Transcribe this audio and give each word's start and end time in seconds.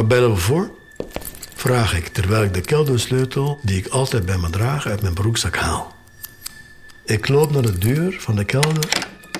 Waar 0.00 0.08
bellen 0.08 0.34
we 0.34 0.40
voor? 0.40 0.70
Vraag 1.54 1.94
ik 1.94 2.08
terwijl 2.08 2.42
ik 2.42 2.54
de 2.54 2.60
keldersleutel 2.60 3.60
die 3.62 3.78
ik 3.78 3.86
altijd 3.86 4.26
bij 4.26 4.38
me 4.38 4.50
draag 4.50 4.86
uit 4.86 5.02
mijn 5.02 5.14
broekzak 5.14 5.56
haal. 5.56 5.96
Ik 7.04 7.28
loop 7.28 7.50
naar 7.50 7.62
de 7.62 7.78
deur 7.78 8.20
van 8.20 8.36
de 8.36 8.44
kelder, 8.44 8.88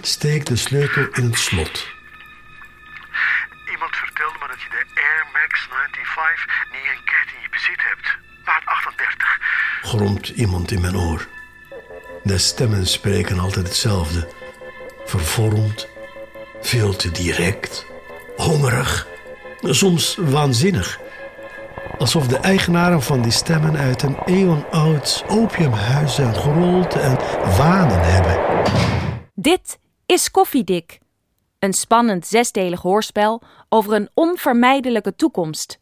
steek 0.01 0.46
de 0.46 0.57
sleutel 0.57 1.09
in 1.12 1.25
het 1.25 1.38
slot. 1.38 1.87
Iemand 3.71 3.96
vertelde 3.96 4.38
me 4.41 4.46
dat 4.49 4.61
je 4.62 4.69
de 4.69 5.01
Air 5.01 5.27
Max 5.33 5.69
95 5.71 6.66
niet 6.72 6.80
een 6.96 7.04
keer 7.04 7.34
in 7.34 7.42
je 7.42 7.48
bezit 7.50 7.82
hebt. 7.82 8.16
Maat 8.45 8.64
38. 8.64 9.38
Gromt 9.82 10.29
iemand 10.29 10.70
in 10.70 10.80
mijn 10.80 10.96
oor. 10.96 11.27
De 12.22 12.38
stemmen 12.38 12.86
spreken 12.86 13.38
altijd 13.38 13.66
hetzelfde. 13.66 14.29
Vervormd, 15.04 15.88
veel 16.61 16.96
te 16.96 17.11
direct, 17.11 17.86
hongerig, 18.36 19.08
soms 19.62 20.16
waanzinnig. 20.16 21.00
Alsof 21.98 22.27
de 22.27 22.37
eigenaren 22.37 23.02
van 23.02 23.23
die 23.23 23.32
stemmen 23.32 23.77
uit 23.77 24.02
een 24.02 24.16
eeuwenoud 24.24 25.24
opiumhuis 25.28 26.14
zijn 26.14 26.34
gerold 26.34 26.95
en 26.95 27.16
wanen 27.56 28.01
hebben. 28.02 28.38
Dit 29.34 29.78
is 30.06 30.30
Koffiedik. 30.30 30.98
Een 31.59 31.73
spannend 31.73 32.27
zesdelig 32.27 32.80
hoorspel 32.80 33.42
over 33.68 33.92
een 33.92 34.10
onvermijdelijke 34.15 35.16
toekomst. 35.16 35.79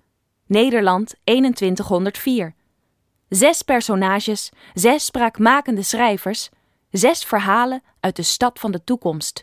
Nederland 0.47 1.15
2104. 1.25 2.55
Zes 3.29 3.63
personages, 3.63 4.51
zes 4.75 5.05
spraakmakende 5.05 5.83
schrijvers, 5.83 6.49
zes 6.91 7.25
verhalen 7.25 7.83
uit 8.01 8.17
de 8.17 8.23
stad 8.23 8.59
van 8.59 8.71
de 8.71 8.85
toekomst. 8.85 9.43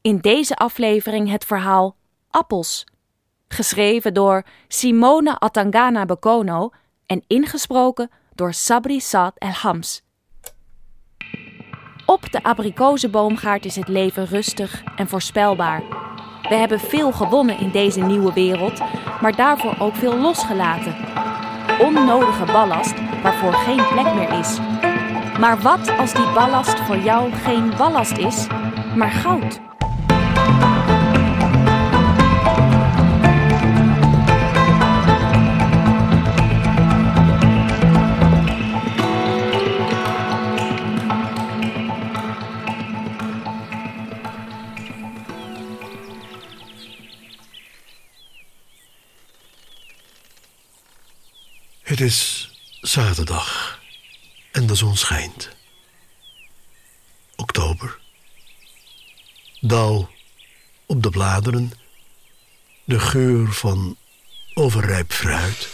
In 0.00 0.18
deze 0.18 0.56
aflevering 0.56 1.30
het 1.30 1.44
verhaal 1.44 1.96
Appels. 2.30 2.84
Geschreven 3.52 4.14
door 4.14 4.42
Simone 4.68 5.38
Atangana 5.38 6.04
Bekono 6.04 6.70
en 7.06 7.24
ingesproken 7.26 8.10
door 8.34 8.52
Sabri 8.52 9.00
Saad 9.00 9.34
El 9.38 9.50
Hams. 9.50 10.02
Op 12.06 12.32
de 12.32 12.42
abrikozenboomgaard 12.42 13.64
is 13.64 13.76
het 13.76 13.88
leven 13.88 14.26
rustig 14.26 14.82
en 14.96 15.08
voorspelbaar. 15.08 15.82
We 16.48 16.54
hebben 16.54 16.80
veel 16.80 17.12
gewonnen 17.12 17.58
in 17.58 17.70
deze 17.70 18.00
nieuwe 18.00 18.32
wereld, 18.32 18.80
maar 19.20 19.36
daarvoor 19.36 19.74
ook 19.78 19.94
veel 19.94 20.16
losgelaten. 20.18 20.96
Onnodige 21.78 22.44
ballast 22.44 22.94
waarvoor 23.22 23.52
geen 23.52 23.86
plek 23.88 24.14
meer 24.14 24.38
is. 24.38 24.58
Maar 25.38 25.60
wat 25.60 25.88
als 25.98 26.14
die 26.14 26.32
ballast 26.32 26.80
voor 26.80 26.98
jou 26.98 27.32
geen 27.32 27.76
ballast 27.76 28.16
is, 28.16 28.46
maar 28.96 29.10
goud? 29.10 29.69
Het 51.90 52.00
is 52.00 52.50
zaterdag 52.80 53.80
en 54.52 54.66
de 54.66 54.74
zon 54.74 54.96
schijnt. 54.96 55.48
Oktober. 57.36 57.98
Dauw 59.60 60.10
op 60.86 61.02
de 61.02 61.10
bladeren. 61.10 61.72
De 62.84 63.00
geur 63.00 63.52
van 63.52 63.96
overrijp 64.54 65.12
fruit. 65.12 65.68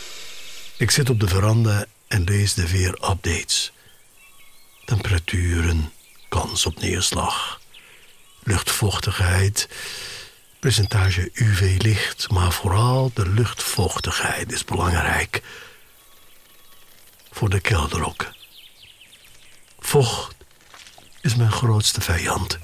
Ik 0.77 0.91
zit 0.91 1.11
op 1.11 1.21
de 1.21 1.29
veranda 1.29 1.87
en 2.09 2.25
lees 2.25 2.55
de 2.55 2.71
weerupdates. 2.71 3.73
Temperaturen, 4.85 5.93
kans 6.29 6.67
op 6.67 6.81
neerslag, 6.81 7.61
luchtvochtigheid, 8.43 9.69
percentage 10.59 11.31
UV-licht, 11.33 12.31
maar 12.31 12.53
vooral 12.53 13.11
de 13.15 13.29
luchtvochtigheid 13.29 14.53
is 14.53 14.65
belangrijk 14.65 15.43
voor 17.37 17.51
de 17.51 17.61
kelder 17.61 18.15
Vocht 19.79 20.35
is 21.21 21.35
mijn 21.37 21.53
grootste 21.53 22.01
vijand. 22.01 22.59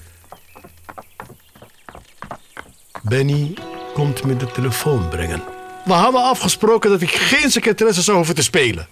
Benny 3.03 3.55
komt 3.95 4.25
me 4.25 4.37
de 4.37 4.47
telefoon 4.47 5.09
brengen. 5.09 5.43
We 5.85 5.93
hadden 5.93 6.23
afgesproken 6.23 6.91
dat 6.91 7.01
ik 7.01 7.11
geen 7.11 7.51
secretaresse 7.51 8.03
zou 8.03 8.17
hoeven 8.17 8.35
te 8.35 8.43
spelen, 8.43 8.89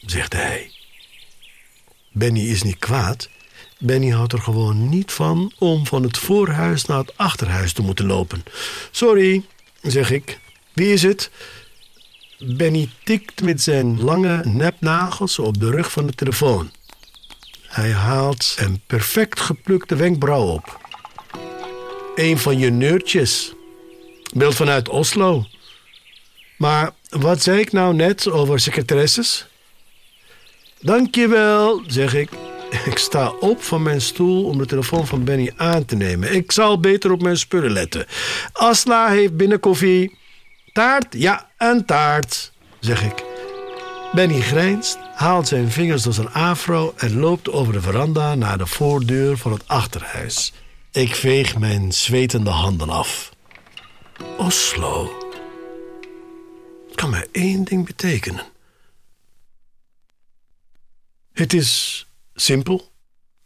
zegt 0.00 0.32
hij. 0.32 0.70
Benny 2.12 2.40
is 2.40 2.62
niet 2.62 2.78
kwaad. 2.78 3.28
Benny 3.78 4.10
houdt 4.10 4.32
er 4.32 4.42
gewoon 4.42 4.88
niet 4.88 5.12
van 5.12 5.52
om 5.58 5.86
van 5.86 6.02
het 6.02 6.18
voorhuis 6.18 6.84
naar 6.84 6.98
het 6.98 7.16
achterhuis 7.16 7.72
te 7.72 7.82
moeten 7.82 8.06
lopen. 8.06 8.44
Sorry, 8.90 9.44
zeg 9.82 10.10
ik. 10.10 10.38
Wie 10.72 10.92
is 10.92 11.02
het? 11.02 11.30
Benny 12.44 12.88
tikt 13.04 13.42
met 13.42 13.60
zijn 13.62 14.02
lange 14.02 14.40
nepnagels 14.44 15.38
op 15.38 15.60
de 15.60 15.70
rug 15.70 15.92
van 15.92 16.06
de 16.06 16.12
telefoon. 16.12 16.70
Hij 17.66 17.92
haalt 17.92 18.56
een 18.58 18.80
perfect 18.86 19.40
geplukte 19.40 19.96
wenkbrauw 19.96 20.46
op. 20.46 20.80
Een 22.14 22.38
van 22.38 22.58
je 22.58 22.70
neurtjes. 22.70 23.52
Beeld 24.34 24.54
vanuit 24.54 24.88
Oslo. 24.88 25.44
Maar 26.56 26.90
wat 27.08 27.42
zei 27.42 27.60
ik 27.60 27.72
nou 27.72 27.94
net 27.94 28.30
over 28.30 28.60
secretaresses? 28.60 29.46
Dankjewel, 30.80 31.82
zeg 31.86 32.14
ik. 32.14 32.30
Ik 32.84 32.98
sta 32.98 33.30
op 33.30 33.62
van 33.62 33.82
mijn 33.82 34.00
stoel 34.00 34.44
om 34.44 34.58
de 34.58 34.66
telefoon 34.66 35.06
van 35.06 35.24
Benny 35.24 35.52
aan 35.56 35.84
te 35.84 35.96
nemen. 35.96 36.34
Ik 36.34 36.52
zal 36.52 36.80
beter 36.80 37.12
op 37.12 37.22
mijn 37.22 37.36
spullen 37.36 37.72
letten. 37.72 38.06
Asla 38.52 39.08
heeft 39.08 39.36
binnen 39.36 39.60
koffie. 39.60 40.18
Taart? 40.80 41.14
Ja, 41.14 41.50
een 41.56 41.84
taart 41.84 42.52
zeg 42.78 43.02
ik. 43.02 43.24
Benny 44.12 44.40
grijnst, 44.40 44.98
haalt 45.14 45.48
zijn 45.48 45.70
vingers 45.70 46.02
door 46.02 46.12
zijn 46.12 46.32
afro 46.32 46.94
en 46.96 47.18
loopt 47.18 47.50
over 47.50 47.72
de 47.72 47.80
veranda 47.80 48.34
naar 48.34 48.58
de 48.58 48.66
voordeur 48.66 49.38
van 49.38 49.52
het 49.52 49.68
achterhuis. 49.68 50.52
Ik 50.92 51.14
veeg 51.14 51.58
mijn 51.58 51.92
zwetende 51.92 52.50
handen 52.50 52.88
af. 52.88 53.32
Oslo. 54.36 55.10
Het 56.86 56.96
kan 56.96 57.10
maar 57.10 57.26
één 57.32 57.64
ding 57.64 57.86
betekenen. 57.86 58.44
Het 61.32 61.52
is 61.52 62.06
simpel 62.34 62.90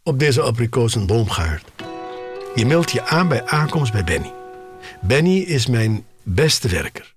op 0.03 0.19
deze 0.19 0.41
abrikozenboomgaard. 0.41 1.71
Je 2.55 2.65
meldt 2.65 2.91
je 2.91 3.05
aan 3.05 3.27
bij 3.27 3.45
aankomst 3.45 3.91
bij 3.91 4.03
Benny. 4.03 4.33
Benny 5.01 5.39
is 5.39 5.67
mijn 5.67 6.05
beste 6.23 6.67
werker 6.67 7.14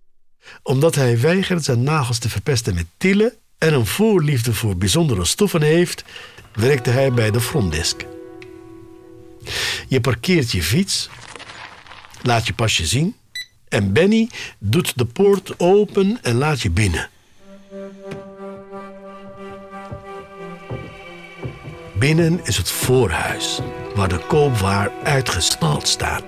omdat 0.62 0.94
hij 0.94 1.20
weigert 1.20 1.64
zijn 1.64 1.82
nagels 1.82 2.18
te 2.18 2.28
verpesten 2.28 2.74
met 2.74 2.86
tielen 2.96 3.34
en 3.58 3.74
een 3.74 3.86
voorliefde 3.86 4.54
voor 4.54 4.76
bijzondere 4.76 5.24
stoffen 5.24 5.62
heeft, 5.62 6.04
werkte 6.54 6.90
hij 6.90 7.12
bij 7.12 7.30
de 7.30 7.40
frontdesk. 7.40 8.06
Je 9.88 10.00
parkeert 10.00 10.50
je 10.50 10.62
fiets, 10.62 11.08
laat 12.22 12.46
je 12.46 12.54
pasje 12.54 12.86
zien 12.86 13.14
en 13.68 13.92
Benny 13.92 14.30
doet 14.58 14.98
de 14.98 15.04
poort 15.04 15.60
open 15.60 16.18
en 16.22 16.34
laat 16.34 16.60
je 16.60 16.70
binnen. 16.70 17.08
Binnen 21.98 22.40
is 22.44 22.56
het 22.56 22.70
voorhuis, 22.70 23.60
waar 23.94 24.08
de 24.08 24.18
koopwaar 24.18 24.90
uitgestald 25.04 25.88
staat. 25.88 26.22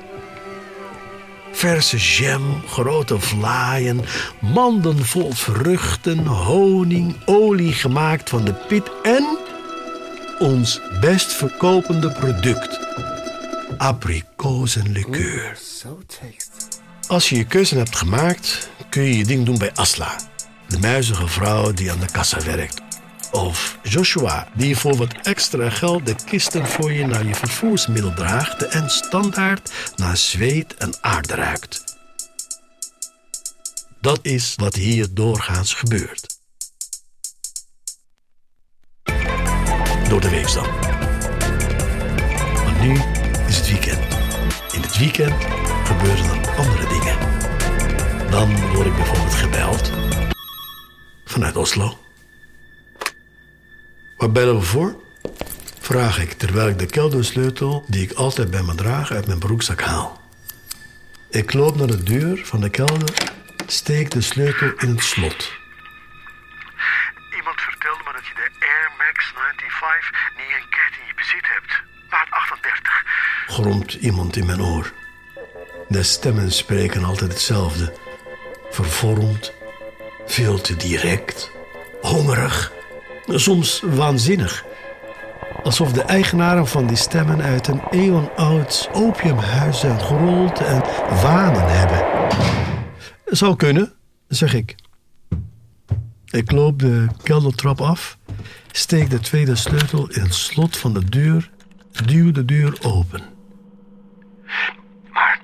Verse 1.53 1.97
jam, 1.97 2.63
grote 2.67 3.21
vlaaien, 3.21 4.01
manden 4.41 5.05
vol 5.05 5.33
vruchten, 5.33 6.27
honing, 6.27 7.17
olie 7.25 7.73
gemaakt 7.73 8.29
van 8.29 8.45
de 8.45 8.53
pit 8.53 8.91
en 9.03 9.39
ons 10.39 10.81
best 11.01 11.33
verkopende 11.33 12.11
product, 12.11 12.79
abrikozenlikeur. 13.77 15.59
Als 17.07 17.29
je 17.29 17.37
je 17.37 17.45
keuze 17.45 17.77
hebt 17.77 17.97
gemaakt, 17.97 18.71
kun 18.89 19.03
je 19.03 19.17
je 19.17 19.25
ding 19.25 19.47
doen 19.47 19.59
bij 19.59 19.73
Asla, 19.75 20.17
de 20.69 20.79
muizige 20.79 21.29
vrouw 21.29 21.73
die 21.73 21.91
aan 21.91 22.01
de 22.01 22.11
kassa 22.13 22.43
werkt. 22.45 22.90
Of 23.31 23.79
Joshua, 23.83 24.49
die 24.55 24.77
voor 24.77 24.97
wat 24.97 25.15
extra 25.23 25.71
geld 25.71 26.07
de 26.07 26.15
kisten 26.25 26.67
voor 26.67 26.93
je 26.93 27.07
naar 27.07 27.27
je 27.27 27.35
vervoersmiddel 27.35 28.15
draagt 28.15 28.69
en 28.69 28.91
standaard 28.91 29.73
naar 29.97 30.17
zweet 30.17 30.75
en 30.75 30.93
aarde 31.01 31.35
ruikt. 31.35 31.85
Dat 34.01 34.19
is 34.23 34.55
wat 34.57 34.75
hier 34.75 35.07
doorgaans 35.11 35.75
gebeurt. 35.75 36.39
Door 40.09 40.21
de 40.21 40.29
week. 40.31 40.55
Maar 42.65 42.81
nu 42.81 42.93
is 43.49 43.57
het 43.57 43.69
weekend. 43.69 43.99
In 44.73 44.81
het 44.81 44.99
weekend 44.99 45.35
gebeuren 45.85 46.25
er 46.25 46.57
andere 46.57 46.87
dingen. 46.89 47.19
Dan 48.31 48.73
word 48.75 48.87
ik 48.87 48.97
bijvoorbeeld 48.97 49.35
gebeld. 49.35 49.91
Vanuit 51.25 51.57
Oslo. 51.57 51.99
Waar 54.21 54.33
bellen 54.33 54.59
we 54.59 54.63
voor? 54.63 55.01
Vraag 55.81 56.19
ik 56.19 56.33
terwijl 56.33 56.69
ik 56.69 56.79
de 56.79 56.87
keldersleutel 56.87 57.85
die 57.87 58.03
ik 58.03 58.13
altijd 58.13 58.51
bij 58.51 58.63
me 58.63 58.75
draag 58.75 59.11
uit 59.11 59.27
mijn 59.27 59.39
broekzak 59.39 59.81
haal. 59.81 60.21
Ik 61.31 61.53
loop 61.53 61.77
naar 61.77 61.87
de 61.87 62.03
deur 62.03 62.41
van 62.45 62.61
de 62.61 62.71
kelder, 62.71 63.15
steek 63.67 64.11
de 64.11 64.21
sleutel 64.21 64.73
in 64.77 64.89
het 64.89 65.03
slot. 65.03 65.53
Iemand 67.37 67.61
vertelde 67.61 68.03
me 68.05 68.13
dat 68.13 68.27
je 68.27 68.35
de 68.35 68.51
Air 68.67 68.91
Max 68.99 69.33
95 69.35 70.31
niet 70.37 70.47
in 70.61 70.69
Cat 70.71 70.93
in 71.01 71.07
je 71.07 71.15
bezit 71.17 71.47
hebt. 71.55 71.83
Maat 72.11 72.31
38. 72.31 73.05
gromt 73.47 73.93
iemand 73.93 74.37
in 74.37 74.47
mijn 74.47 74.63
oor. 74.63 74.93
De 75.89 76.03
stemmen 76.03 76.53
spreken 76.53 77.05
altijd 77.05 77.33
hetzelfde. 77.33 77.93
Vervormd, 78.71 79.53
veel 80.27 80.61
te 80.61 80.77
direct, 80.77 81.51
hongerig, 82.01 82.79
soms 83.27 83.83
waanzinnig. 83.85 84.65
Alsof 85.63 85.93
de 85.93 86.03
eigenaren 86.03 86.67
van 86.67 86.87
die 86.87 86.97
stemmen 86.97 87.43
uit 87.43 87.69
een 87.69 87.83
eeuwenoud 87.91 88.89
opiumhuis 88.93 89.81
zijn 89.81 90.01
gerold 90.01 90.61
en 90.61 90.83
wanen 91.23 91.79
hebben. 91.79 92.29
Zou 93.25 93.57
kunnen, 93.57 93.93
zeg 94.29 94.55
ik. 94.55 94.75
Ik 96.31 96.51
loop 96.51 96.79
de 96.79 97.07
keldertrap 97.23 97.81
af, 97.81 98.19
steek 98.73 99.11
de 99.11 99.21
tweede 99.21 99.57
sleutel 99.57 100.11
in 100.11 100.23
het 100.23 100.35
slot 100.35 100.77
van 100.77 100.93
de 100.93 101.05
deur, 101.05 101.51
duw 102.07 102.33
de 102.33 102.45
deur 102.45 102.79
open. 102.83 103.23
Maar 105.13 105.41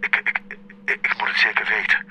ik, 0.00 0.16
ik, 0.16 0.40
ik, 0.84 0.92
ik 1.02 1.14
moet 1.18 1.28
het 1.28 1.38
zeker 1.38 1.66
weten. 1.68 2.04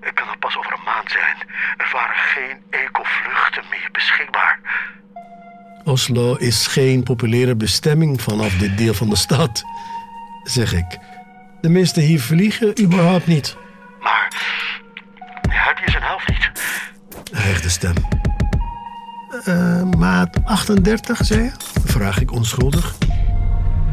Het 0.00 0.14
kan 0.14 0.28
er 0.28 0.38
pas 0.38 0.56
over 0.58 0.72
een 0.72 0.84
maand 0.84 1.10
zijn. 1.10 1.36
Er 1.76 1.90
waren 1.92 2.16
geen 2.16 2.56
eco-vluchten 2.70 3.64
meer 3.70 3.88
beschikbaar. 3.92 4.60
Oslo 5.96 6.34
is 6.34 6.66
geen 6.66 7.02
populaire 7.02 7.54
bestemming 7.54 8.22
vanaf 8.22 8.56
dit 8.56 8.78
deel 8.78 8.94
van 8.94 9.08
de 9.10 9.16
stad, 9.16 9.64
zeg 10.42 10.72
ik. 10.72 10.98
De 11.60 11.68
meesten 11.68 12.02
hier 12.02 12.20
vliegen 12.20 12.80
überhaupt 12.80 13.26
niet, 13.26 13.56
Maar 14.00 14.32
heb 15.48 15.78
je 15.84 15.90
zijn 15.90 16.02
helft 16.02 16.28
niet? 16.28 16.50
hijgt 17.32 17.62
de 17.62 17.68
stem. 17.68 17.94
Eh, 19.44 19.82
maat 19.82 20.36
38, 20.44 21.18
zei 21.24 21.42
je? 21.42 21.50
Vraag 21.84 22.20
ik 22.20 22.32
onschuldig. 22.32 22.94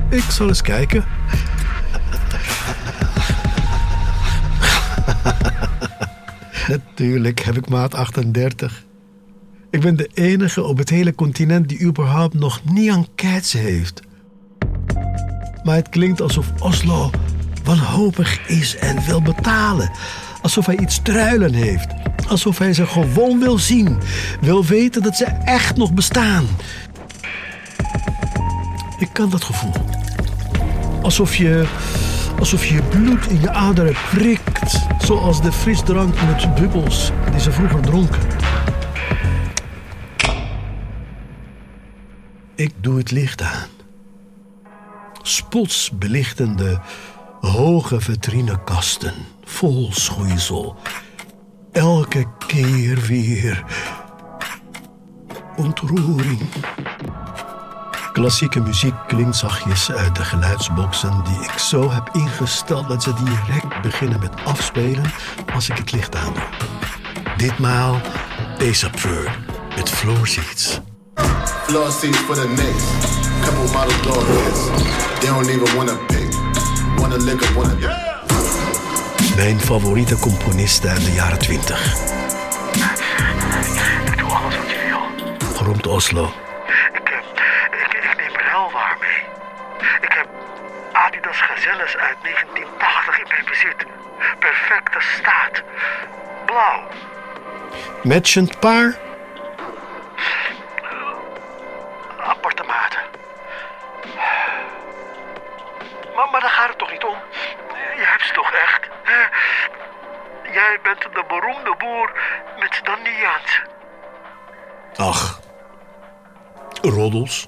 Ik 0.10 0.24
zal 0.30 0.48
eens 0.48 0.62
kijken. 0.62 1.04
Natuurlijk 6.68 7.40
heb 7.40 7.58
ik 7.58 7.70
maat 7.70 7.96
38. 7.96 8.84
Ik 9.74 9.82
ben 9.82 9.96
de 9.96 10.10
enige 10.14 10.64
op 10.64 10.78
het 10.78 10.90
hele 10.90 11.16
continent 11.16 11.70
die 11.70 11.82
überhaupt 11.82 12.34
nog 12.34 12.62
niet 12.72 13.10
cats 13.16 13.52
heeft. 13.52 14.02
Maar 15.64 15.76
het 15.76 15.90
klinkt 15.90 16.22
alsof 16.22 16.52
Oslo 16.60 17.10
wanhopig 17.64 18.48
is 18.48 18.76
en 18.76 19.06
wil 19.06 19.22
betalen. 19.22 19.92
Alsof 20.42 20.66
hij 20.66 20.78
iets 20.78 20.96
struilen 20.96 21.54
heeft. 21.54 21.88
Alsof 22.28 22.58
hij 22.58 22.74
ze 22.74 22.86
gewoon 22.86 23.40
wil 23.40 23.58
zien. 23.58 23.98
Wil 24.42 24.66
weten 24.66 25.02
dat 25.02 25.16
ze 25.16 25.26
echt 25.46 25.78
nog 25.78 25.94
bestaan. 25.94 26.46
Ik 29.00 29.10
kan 29.14 29.30
dat 29.30 29.44
gevoel. 29.44 29.74
Alsof 31.02 31.36
je, 31.36 31.66
alsof 32.40 32.66
je 32.66 32.82
bloed 32.90 33.28
in 33.28 33.42
je 33.42 33.50
aderen 33.50 33.96
prikt. 34.12 34.80
Zoals 35.00 35.42
de 35.42 35.52
frisdrank 35.52 36.14
met 36.26 36.56
bubbels 36.56 37.12
die 37.32 37.40
ze 37.40 37.52
vroeger 37.52 37.82
dronken. 37.82 38.22
Ik 42.56 42.74
doe 42.82 42.98
het 42.98 43.12
licht 43.12 43.42
aan. 43.42 43.68
Spots 45.22 45.92
belichtende 45.92 46.80
hoge 47.40 48.02
vitrinekasten 48.02 49.14
vol 49.44 49.90
schoeisel. 49.92 50.76
Elke 51.72 52.26
keer 52.48 53.00
weer 53.00 53.64
ontroering. 55.56 56.42
Klassieke 58.14 58.60
muziek 58.60 58.96
klinkt 59.08 59.36
zachtjes 59.36 59.92
uit 59.92 60.16
de 60.16 60.24
geluidsboxen 60.24 61.24
die 61.24 61.44
ik 61.44 61.58
zo 61.58 61.92
heb 61.92 62.10
ingesteld 62.14 62.88
dat 62.88 63.04
ze 63.04 63.14
direct 63.14 63.82
beginnen 63.82 64.20
met 64.20 64.46
afspelen 64.46 65.12
als 65.54 65.70
ik 65.70 65.78
het 65.78 65.92
licht 65.92 66.16
aandoe. 66.16 66.44
Ditmaal 67.38 67.94
A$AP 68.62 69.00
Ferg 69.00 69.40
met 69.76 69.90
Floor 69.90 70.28
Seats. 70.28 70.82
Floor 71.68 71.92
seats 71.92 72.18
for 72.18 72.36
the 72.36 72.46
Knicks. 72.46 72.86
Couple 73.46 73.68
model 73.74 73.98
door 74.04 74.24
hits. 74.26 74.62
They 75.20 75.28
don't 75.28 75.50
even 75.50 75.76
wanna 75.76 75.98
pick. 76.08 76.30
Wanna 77.00 77.18
lick 77.18 77.42
up, 77.42 77.56
wanna. 77.56 77.76
Mijn 79.36 79.60
favoriete 79.60 80.20
componist 80.20 80.86
uit 80.86 81.06
de 81.06 81.12
jaren 81.12 81.40
20. 81.40 81.96
Ik 84.06 84.18
doe 84.18 84.30
alles 84.30 84.58
wat 84.58 84.70
je 84.70 84.78
wil. 84.88 85.28
Gromt 85.56 85.88
Oslo. 85.88 86.34
Ik, 86.94 87.10
eh, 87.10 87.18
ik, 87.82 87.94
ik 87.94 88.18
neem 88.18 88.36
ruilwaar 88.52 88.98
mee. 89.00 89.24
Ik 90.02 90.14
heb 90.14 90.28
Adidas 90.94 91.42
Gazelles 91.42 91.98
uit 91.98 92.18
1980 92.22 93.20
in 93.20 93.26
mijn 93.28 93.46
bezit. 93.46 93.86
Perfecte 94.40 95.00
staat. 95.20 95.64
Blauw. 96.46 96.82
Matchend 98.04 98.60
paar? 98.60 99.03
Roddels. 117.14 117.48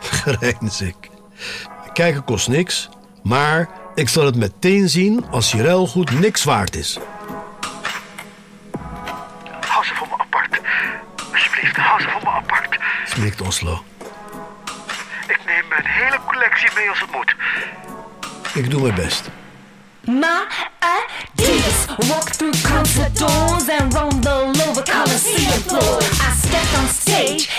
Grijns 0.22 0.80
ik. 0.80 0.96
Kijken 1.92 2.24
kost 2.24 2.48
niks, 2.48 2.88
maar 3.22 3.68
ik 3.94 4.08
zal 4.08 4.24
het 4.24 4.36
meteen 4.36 4.88
zien 4.88 5.24
als 5.30 5.52
je 5.52 5.62
ruilgoed 5.62 6.20
niks 6.20 6.44
waard 6.44 6.76
is. 6.76 6.98
Hou 9.66 9.84
ze 9.84 9.94
voor 9.94 10.06
me 10.06 10.14
apart. 10.18 10.60
Alsjeblieft, 11.32 11.76
hou 11.76 12.00
ze 12.00 12.08
voor 12.08 12.22
me 12.22 12.30
apart. 12.30 12.78
Smeekt 13.06 13.40
Oslo. 13.40 13.84
Ik 15.26 15.40
neem 15.46 15.68
mijn 15.68 15.86
hele 15.86 16.18
collectie 16.26 16.68
mee 16.74 16.88
als 16.88 17.00
het 17.00 17.10
moet. 17.12 17.34
Ik 18.54 18.70
doe 18.70 18.82
mijn 18.82 18.94
best. 18.94 19.30
My 20.06 20.46
ideas 20.80 21.86
walk 22.08 22.28
through 22.30 22.62
concert 22.62 23.18
doors 23.18 23.68
and 23.68 23.94
roam 23.94 24.20
the 24.20 24.52
lower 24.58 24.84
Coliseum 24.84 25.60
floor. 25.62 25.98
I 26.00 26.30
stepped 26.36 26.78
on 26.78 26.88
stage 26.88 27.53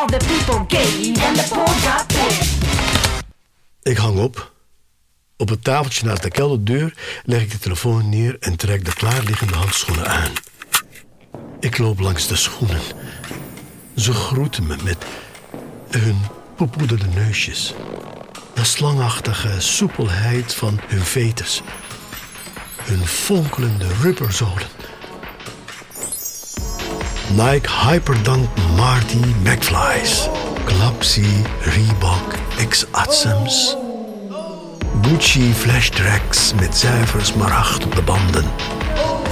and 0.00 1.36
the 1.36 1.44
got. 1.82 2.12
Ik 3.82 3.96
hang 3.96 4.18
op. 4.18 4.52
Op 5.36 5.48
het 5.48 5.64
tafeltje 5.64 6.06
naast 6.06 6.22
de 6.22 6.30
kelderdeur 6.30 6.94
leg 7.24 7.42
ik 7.42 7.50
de 7.50 7.58
telefoon 7.58 8.08
neer 8.08 8.36
en 8.40 8.56
trek 8.56 8.84
de 8.84 8.94
klaarliggende 8.94 9.54
handschoenen 9.54 10.08
aan. 10.08 10.32
Ik 11.60 11.78
loop 11.78 12.00
langs 12.00 12.26
de 12.26 12.36
schoenen. 12.36 12.80
Ze 13.96 14.12
groeten 14.12 14.66
me 14.66 14.76
met 14.84 15.04
hun 15.90 16.18
bepoederde 16.56 17.06
neusjes. 17.06 17.74
De 18.54 18.64
slangachtige 18.64 19.60
soepelheid 19.60 20.54
van 20.54 20.80
hun 20.86 21.04
veters. 21.04 21.62
Hun 22.82 23.06
fonkelende 23.06 23.86
rubberzolen. 24.02 24.77
Nike 27.36 27.68
Hyperdunk 27.68 28.48
Marty 28.76 29.20
McFly's. 29.42 30.28
Klapsi 30.64 31.44
Reebok 31.60 32.38
X 32.68 32.86
Atsems. 32.92 33.76
Gucci 35.02 35.52
Flash 35.52 35.90
Tracks 35.90 36.54
met 36.54 36.76
zuiver 36.76 37.24
smaragd 37.24 37.84
op 37.84 37.94
de 37.94 38.02
banden. 38.02 38.44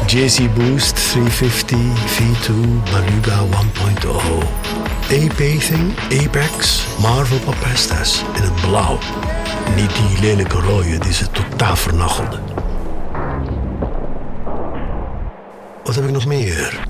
JC 0.07 0.55
Boost 0.55 0.95
350 1.11 1.79
V2 2.19 2.53
Baluga 2.91 3.39
1.0. 4.05 4.45
A-Pacing 5.13 5.93
Apex 6.25 6.85
Marvel 7.01 7.39
Papestas 7.39 8.25
in 8.35 8.43
het 8.43 8.55
blauw. 8.55 8.99
Niet 9.77 9.91
die 9.97 10.21
lelijke 10.21 10.61
rode 10.61 10.99
die 10.99 11.13
ze 11.13 11.31
totaal 11.31 11.77
vernachelden. 11.77 12.41
Wat 15.85 15.95
heb 15.95 16.05
ik 16.05 16.11
nog 16.11 16.27
meer? 16.27 16.85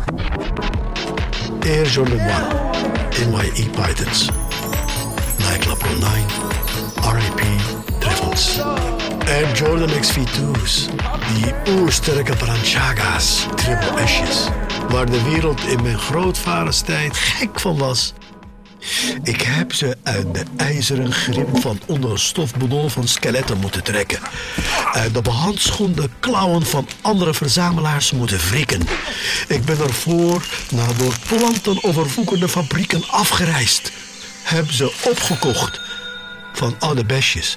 Air 1.67 1.85
Jordan 1.85 2.21
1 2.21 3.31
NYE 3.31 3.71
Pythons. 3.71 4.31
Nike 5.39 5.75
Pro 5.75 5.91
9 5.99 6.27
RIP 7.03 7.41
treffels. 7.99 8.61
Air 9.27 9.53
Jordan 9.53 9.89
XV2's. 9.89 10.89
Die 11.35 11.55
oersterke 11.75 12.37
Balenciaga's. 12.37 13.47
Triple 13.55 14.07
S's. 14.07 14.49
Waar 14.89 15.07
de 15.07 15.23
wereld 15.23 15.61
in 15.67 15.83
mijn 15.83 15.99
grootvaders 15.99 16.81
tijd 16.81 17.17
gek 17.17 17.61
van 17.61 17.79
was. 17.79 18.13
Ik 19.23 19.41
heb 19.41 19.73
ze 19.73 19.97
uit 20.03 20.35
de 20.35 20.43
ijzeren 20.57 21.13
grim 21.13 21.57
van 21.61 21.81
onder 21.87 22.35
van 22.87 23.09
skeletten 23.09 23.59
moeten 23.59 23.83
trekken. 23.83 24.19
Uit 24.93 25.15
de 25.15 25.23
behandschoende 25.23 26.09
klauwen 26.21 26.67
van 26.67 26.89
andere 27.01 27.35
verzamelaars 27.35 28.11
moeten 28.11 28.39
wrikken. 28.39 28.83
Ik 29.49 29.65
ben 29.65 29.79
ervoor 29.79 30.47
naar 30.71 30.97
door 30.97 31.15
planten 31.27 31.85
overwoekende 31.85 32.49
fabrieken 32.49 33.09
afgereisd. 33.09 33.93
Heb 34.43 34.71
ze 34.71 34.93
opgekocht 35.05 35.81
van 36.53 36.77
oude 36.79 37.05
besjes 37.05 37.57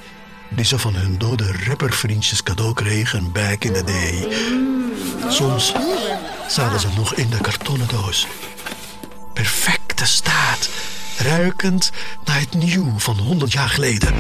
die 0.50 0.66
ze 0.66 0.80
van 0.80 0.96
hun 0.96 1.18
dode 1.18 1.56
rappervriendjes 1.68 2.44
cadeau 2.44 2.74
kregen 2.74 3.32
back 3.32 3.64
in 3.64 3.74
the 3.74 3.84
day. 3.84 4.28
Soms 5.32 5.74
zaten 6.48 6.80
ze 6.80 6.88
nog 6.96 7.14
in 7.14 7.30
de 7.30 7.38
kartonnen 7.42 7.88
doos. 7.88 8.28
Perfecte 9.34 10.06
staat, 10.06 10.70
ruikend 11.20 11.92
naar 12.26 12.40
het 12.40 12.54
nieuw 12.54 12.94
van 12.98 13.18
100 13.18 13.52
jaar 13.52 13.70
geleden. 13.70 14.14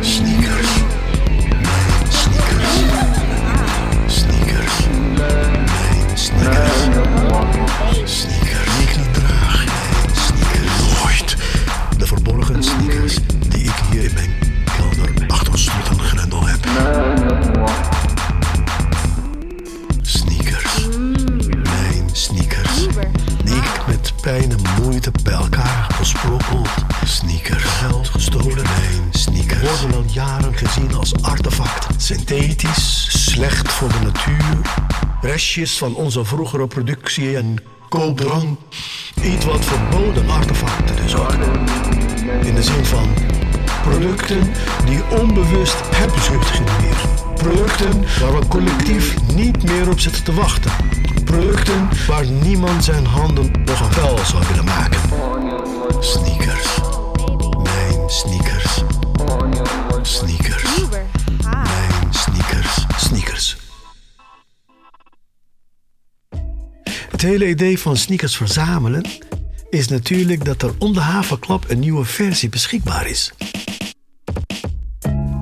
Sneakers. 0.00 0.68
Mijn 1.52 2.04
sneakers. 2.08 2.72
Sneakers. 4.06 4.86
Mijn 5.16 6.18
sneakers. 6.18 6.72
Sneakers 8.04 8.72
die 8.74 8.82
ik 8.82 8.96
niet 8.96 9.14
draag. 9.14 9.64
Mijn 9.64 10.16
sneakers. 10.16 11.02
Nooit. 11.02 11.36
De 11.98 12.06
verborgen 12.06 12.62
sneakers 12.62 13.18
die 13.48 13.62
ik 13.62 13.74
hier 13.90 14.04
in 14.04 14.14
mijn 14.14 14.39
gezien 30.66 30.94
als 30.94 31.12
artefact. 31.22 31.86
Synthetisch. 31.96 33.06
Slecht 33.08 33.72
voor 33.72 33.88
de 33.88 33.98
natuur. 34.04 34.60
Restjes 35.20 35.78
van 35.78 35.94
onze 35.94 36.24
vroegere 36.24 36.66
productie 36.66 37.36
en 37.36 37.56
koopdrang. 37.88 38.56
Iets 39.22 39.44
wat 39.44 39.64
verboden 39.64 40.30
artefacten 40.30 40.96
dus 40.96 41.14
ook. 41.14 41.34
In 42.42 42.54
de 42.54 42.62
zin 42.62 42.84
van 42.84 43.08
producten 43.82 44.52
die 44.84 45.02
onbewust 45.20 45.76
hebzucht 45.94 46.50
genereren. 46.50 47.08
Producten 47.34 48.04
waar 48.20 48.40
we 48.40 48.48
collectief 48.48 49.16
niet 49.34 49.62
meer 49.62 49.88
op 49.90 50.00
zitten 50.00 50.24
te 50.24 50.34
wachten. 50.34 50.70
Producten 51.24 51.88
waar 52.06 52.26
niemand 52.26 52.84
zijn 52.84 53.06
handen 53.06 53.50
nog 53.64 53.82
aan 53.82 53.92
vuil 53.92 54.18
zou 54.18 54.44
willen 54.48 54.64
maken. 54.64 55.00
Sneakers. 56.00 56.78
Mijn 57.62 58.10
sneakers. 58.10 58.82
Sneakers. 60.02 60.49
Het 67.20 67.28
hele 67.28 67.48
idee 67.48 67.78
van 67.78 67.96
sneakers 67.96 68.36
verzamelen 68.36 69.04
is 69.70 69.88
natuurlijk 69.88 70.44
dat 70.44 70.62
er 70.62 70.74
om 70.78 70.92
de 70.92 71.00
havenklap 71.00 71.64
een 71.68 71.78
nieuwe 71.78 72.04
versie 72.04 72.48
beschikbaar 72.48 73.06
is. 73.06 73.32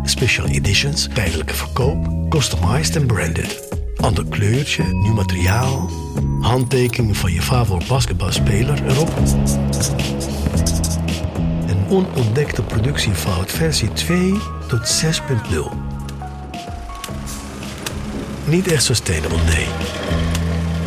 Special 0.04 0.46
editions, 0.46 1.08
tijdelijke 1.14 1.54
verkoop, 1.54 2.30
customized 2.30 2.96
en 2.96 3.06
branded. 3.06 3.68
Ander 3.96 4.26
kleurtje, 4.26 4.84
nieuw 4.84 5.14
materiaal, 5.14 5.90
handtekening 6.40 7.16
van 7.16 7.32
je 7.32 7.42
favoriete 7.42 7.92
basketbalspeler 7.92 8.86
erop. 8.86 9.16
Een 11.66 11.86
onontdekte 11.88 12.62
productiefout 12.62 13.52
versie 13.52 13.92
2 13.92 14.34
tot 14.68 15.04
6.0. 15.04 15.76
Niet 18.44 18.66
echt 18.66 18.84
sustainable, 18.84 19.42
nee. 19.44 19.97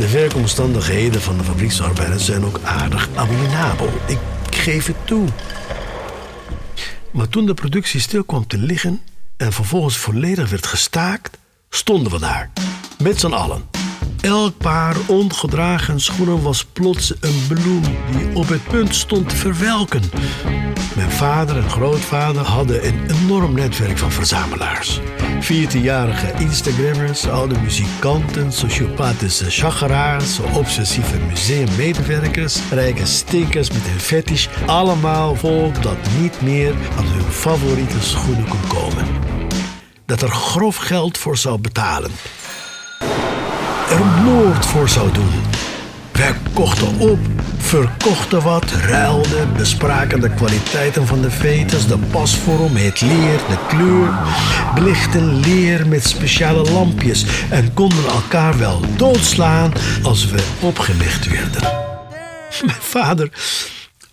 De 0.02 0.12
werkomstandigheden 0.12 1.22
van 1.22 1.38
de 1.38 1.44
fabrieksarbeiders 1.44 2.26
zijn 2.26 2.46
ook 2.46 2.60
aardig 2.64 3.10
abominabel. 3.16 3.90
Ik 4.08 4.20
geef 4.50 4.86
het 4.86 4.96
toe. 5.04 5.28
Maar 7.12 7.30
toen 7.30 7.46
de 7.46 7.54
productie 7.54 8.00
stil 8.00 8.24
kwam 8.24 8.48
te 8.48 8.58
liggen 8.58 9.02
en 9.38 9.54
vervolgens 9.54 9.98
volledig 9.98 10.50
werd 10.50 10.66
gestaakt, 10.66 11.38
stonden 11.70 12.12
we 12.12 12.20
daar. 12.20 12.52
Met 12.98 13.20
z'n 13.20 13.32
allen. 13.32 13.81
Elk 14.22 14.58
paar 14.58 14.96
ongedragen 15.08 16.00
schoenen 16.00 16.42
was 16.42 16.66
plots 16.66 17.14
een 17.20 17.46
bloem 17.48 17.82
die 18.12 18.36
op 18.36 18.48
het 18.48 18.64
punt 18.68 18.96
stond 18.96 19.30
te 19.30 19.36
verwelken. 19.36 20.02
Mijn 20.96 21.12
vader 21.12 21.58
en 21.58 21.70
grootvader 21.70 22.44
hadden 22.44 22.88
een 22.88 23.10
enorm 23.10 23.54
netwerk 23.54 23.98
van 23.98 24.12
verzamelaars. 24.12 25.00
14-jarige 25.42 26.34
Instagrammers, 26.40 27.28
oude 27.28 27.60
muzikanten, 27.60 28.52
sociopathische 28.52 29.50
chageraars, 29.50 30.40
obsessieve 30.40 31.18
museummedewerkers, 31.30 32.60
rijke 32.72 33.06
stinkers 33.06 33.72
met 33.72 33.86
een 33.86 34.00
fetish. 34.00 34.48
Allemaal 34.66 35.36
volk 35.36 35.84
dat 35.84 35.98
niet 36.20 36.42
meer 36.42 36.74
aan 36.98 37.06
hun 37.06 37.32
favoriete 37.32 38.02
schoenen 38.02 38.48
kon 38.48 38.68
komen. 38.68 39.06
Dat 40.06 40.22
er 40.22 40.32
grof 40.32 40.76
geld 40.76 41.18
voor 41.18 41.38
zou 41.38 41.60
betalen 41.60 42.12
er 43.92 44.06
moord 44.24 44.66
voor 44.66 44.90
zou 44.90 45.12
doen. 45.12 45.32
Wij 46.12 46.34
kochten 46.54 47.00
op, 47.00 47.20
verkochten 47.58 48.42
wat, 48.42 48.72
ruilden, 48.72 49.54
bespraken 49.54 50.22
de 50.22 50.30
kwaliteiten 50.30 51.08
van 51.08 51.22
de 51.22 51.32
veters, 51.32 51.88
de 51.88 51.98
pasvorm, 51.98 52.76
het 52.76 53.02
leer, 53.02 53.38
de 53.38 53.58
kleur, 53.68 54.14
belichten 54.76 55.40
leer 55.40 55.88
met 55.88 56.08
speciale 56.08 56.72
lampjes 56.72 57.26
en 57.50 57.74
konden 57.74 58.06
elkaar 58.06 58.58
wel 58.58 58.82
doodslaan 58.98 59.74
als 60.04 60.26
we 60.26 60.44
opgelicht 60.62 61.28
werden. 61.28 61.62
Mijn 62.66 62.82
vader, 62.82 63.30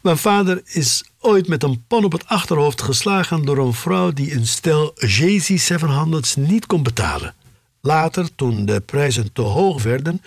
mijn 0.00 0.18
vader 0.18 0.61
is 0.64 1.04
ooit 1.20 1.49
met 1.49 1.62
een 1.62 1.85
pan 1.88 2.04
op 2.04 2.12
het 2.12 2.26
achterhoofd 2.26 2.82
geslagen 2.82 3.44
door 3.44 3.58
een 3.58 3.75
vrouw 3.75 4.12
die 4.12 4.35
een 4.35 4.47
stel 4.47 4.92
Jay-Z 4.94 5.73
700's 5.73 6.37
niet 6.37 6.66
kon 6.66 6.82
betalen. 6.82 7.35
Later, 7.80 8.35
toen 8.35 8.64
de 8.64 8.80
prijzen 8.80 9.32
te 9.32 9.42
hoog 9.42 9.82
werden 9.82 10.23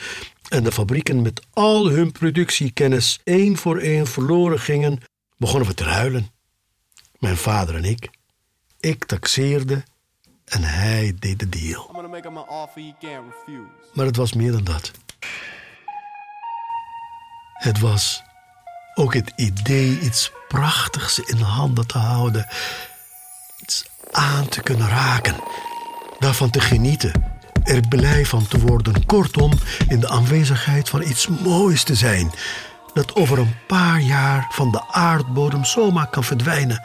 en 0.50 0.64
de 0.64 0.72
fabrieken 0.72 1.22
met 1.22 1.46
al 1.54 1.90
hun 1.90 2.12
productiekennis 2.12 3.20
één 3.24 3.58
voor 3.58 3.78
één 3.78 4.08
verloren 4.08 4.60
gingen, 4.60 5.00
begonnen 5.38 5.68
we 5.68 5.74
te 5.74 5.84
huilen. 5.84 6.30
Mijn 7.20 7.38
vader 7.38 7.76
en 7.76 7.86
ik. 7.86 8.10
Ik 8.80 9.06
taxeerde 9.06 9.84
en 10.46 10.64
hij 10.64 11.16
deed 11.20 11.40
de 11.40 11.50
deal. 11.50 11.92
Maar 13.94 14.06
het 14.06 14.16
was 14.16 14.34
meer 14.34 14.52
dan 14.52 14.64
dat. 14.64 14.92
Het 17.54 17.80
was 17.80 18.24
ook 18.94 19.14
het 19.14 19.34
idee 19.36 20.00
iets 20.00 20.32
prachtigs 20.48 21.20
in 21.20 21.38
handen 21.38 21.88
te 21.88 21.98
houden, 21.98 22.48
iets 23.62 23.86
aan 24.12 24.48
te 24.48 24.62
kunnen 24.62 24.88
raken, 24.88 25.36
daarvan 26.20 26.50
te 26.50 26.60
genieten, 26.60 27.31
er 27.64 27.88
blij 27.90 28.26
van 28.26 28.48
te 28.48 28.60
worden, 28.60 29.06
kortom, 29.06 29.52
in 29.88 30.00
de 30.00 30.10
aanwezigheid 30.10 30.90
van 30.90 31.02
iets 31.02 31.28
moois 31.28 31.84
te 31.84 31.96
zijn, 31.96 32.32
dat 32.94 33.16
over 33.16 33.40
een 33.40 33.56
paar 33.68 34.02
jaar 34.02 34.48
van 34.50 34.72
de 34.72 34.82
aardbodem 34.92 35.66
zomaar 35.66 36.10
kan 36.10 36.24
verdwijnen. 36.24 36.84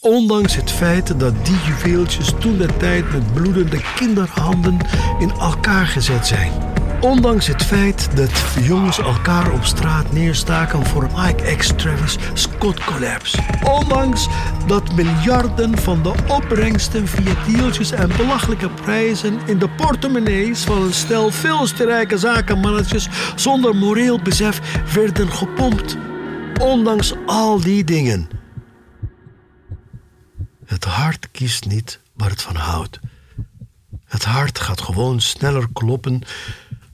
Ondanks 0.00 0.56
het 0.56 0.70
feit 0.70 1.20
dat 1.20 1.46
die 1.46 1.60
juweeltjes 1.66 2.32
toen 2.38 2.58
de 2.58 2.76
tijd 2.76 3.12
met 3.12 3.34
bloedende 3.34 3.80
kinderhanden 3.94 4.78
in 5.18 5.30
elkaar 5.30 5.86
gezet 5.86 6.26
zijn. 6.26 6.71
Ondanks 7.02 7.46
het 7.46 7.62
feit 7.62 8.16
dat 8.16 8.30
jongens 8.60 8.98
elkaar 8.98 9.52
op 9.52 9.64
straat 9.64 10.12
neerstaken 10.12 10.86
voor 10.86 11.10
Mike 11.16 11.56
X 11.56 11.72
Travis 11.76 12.16
Scott 12.32 12.84
collapse. 12.84 13.38
Ondanks 13.62 14.28
dat 14.66 14.94
miljarden 14.94 15.78
van 15.78 16.02
de 16.02 16.14
opbrengsten 16.28 17.08
via 17.08 17.34
deeltjes 17.46 17.90
en 17.90 18.08
belachelijke 18.16 18.70
prijzen 18.70 19.40
in 19.46 19.58
de 19.58 19.68
portemonnees 19.68 20.64
van 20.64 20.82
een 20.82 20.92
stel 20.92 21.30
veel 21.30 21.66
rijke 21.76 22.18
zakenmannetjes 22.18 23.08
zonder 23.36 23.76
moreel 23.76 24.22
besef 24.22 24.82
werden 24.94 25.32
gepompt. 25.32 25.96
Ondanks 26.60 27.14
al 27.26 27.60
die 27.60 27.84
dingen. 27.84 28.28
Het 30.64 30.84
hart 30.84 31.28
kiest 31.30 31.66
niet 31.66 32.00
waar 32.12 32.30
het 32.30 32.42
van 32.42 32.56
houdt. 32.56 32.98
Het 34.04 34.24
hart 34.24 34.58
gaat 34.58 34.80
gewoon 34.80 35.20
sneller 35.20 35.66
kloppen 35.72 36.22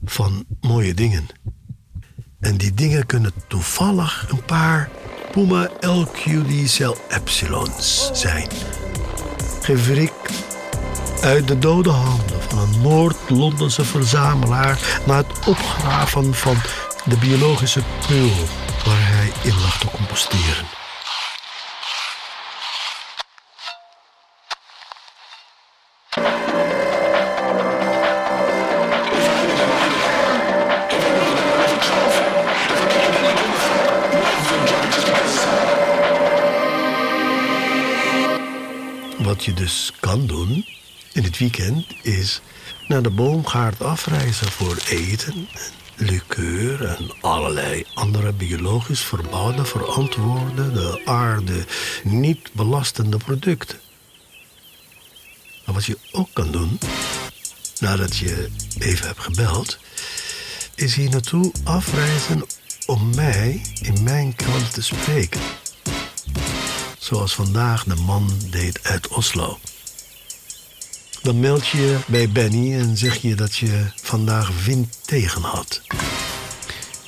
van 0.03 0.45
mooie 0.61 0.93
dingen. 0.93 1.27
En 2.39 2.57
die 2.57 2.73
dingen 2.73 3.05
kunnen 3.05 3.33
toevallig 3.47 4.25
een 4.29 4.43
paar 4.45 4.89
Puma 5.31 5.69
LQD-cel 5.79 6.97
epsilons 7.09 8.09
zijn. 8.13 8.47
Gewrikt 9.61 10.47
uit 11.21 11.47
de 11.47 11.59
dode 11.59 11.89
handen 11.89 12.41
van 12.41 12.59
een 12.59 12.81
Noord-Londense 12.81 13.85
verzamelaar 13.85 15.01
na 15.05 15.17
het 15.17 15.47
opgraven 15.47 16.33
van 16.33 16.57
de 17.05 17.17
biologische 17.17 17.83
pul 18.07 18.31
waar 18.85 19.07
hij 19.07 19.31
in 19.43 19.59
lag 19.61 19.79
te 19.79 19.87
composteren. 19.87 20.78
Weekend 41.39 41.85
is 42.01 42.41
naar 42.87 43.01
de 43.01 43.09
boomgaard 43.09 43.81
afreizen 43.81 44.51
voor 44.51 44.77
eten, 44.89 45.47
liqueur 45.95 46.85
en 46.85 47.11
allerlei 47.21 47.85
andere 47.93 48.33
biologisch 48.33 49.01
verbouwde, 49.01 49.65
verantwoorde, 49.65 50.71
de 50.71 51.01
aarde 51.05 51.65
niet 52.03 52.49
belastende 52.53 53.17
producten. 53.17 53.79
Maar 55.65 55.75
wat 55.75 55.85
je 55.85 55.97
ook 56.11 56.29
kan 56.33 56.51
doen, 56.51 56.79
nadat 57.79 58.17
je 58.17 58.49
even 58.79 59.07
hebt 59.07 59.19
gebeld, 59.19 59.77
is 60.75 60.95
hier 60.95 61.09
naartoe 61.09 61.51
afreizen 61.63 62.45
om 62.85 63.15
mij 63.15 63.61
in 63.81 64.03
mijn 64.03 64.35
krant 64.35 64.73
te 64.73 64.81
spreken. 64.81 65.41
Zoals 66.97 67.33
vandaag 67.33 67.83
de 67.83 67.95
man 67.95 68.29
deed 68.49 68.83
uit 68.83 69.07
Oslo. 69.07 69.59
Dan 71.21 71.39
meld 71.39 71.67
je 71.67 71.77
je 71.77 71.97
bij 72.07 72.29
Benny 72.29 72.73
en 72.73 72.97
zeg 72.97 73.21
je 73.21 73.35
dat 73.35 73.55
je 73.55 73.85
vandaag 74.01 74.63
wind 74.65 74.97
tegen 75.05 75.41
had. 75.41 75.81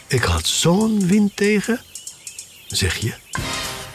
Ik 0.07 0.23
had 0.23 0.47
zo'n 0.47 1.07
wind 1.07 1.35
tegen, 1.35 1.81
zeg 2.67 2.97
je. 2.97 3.13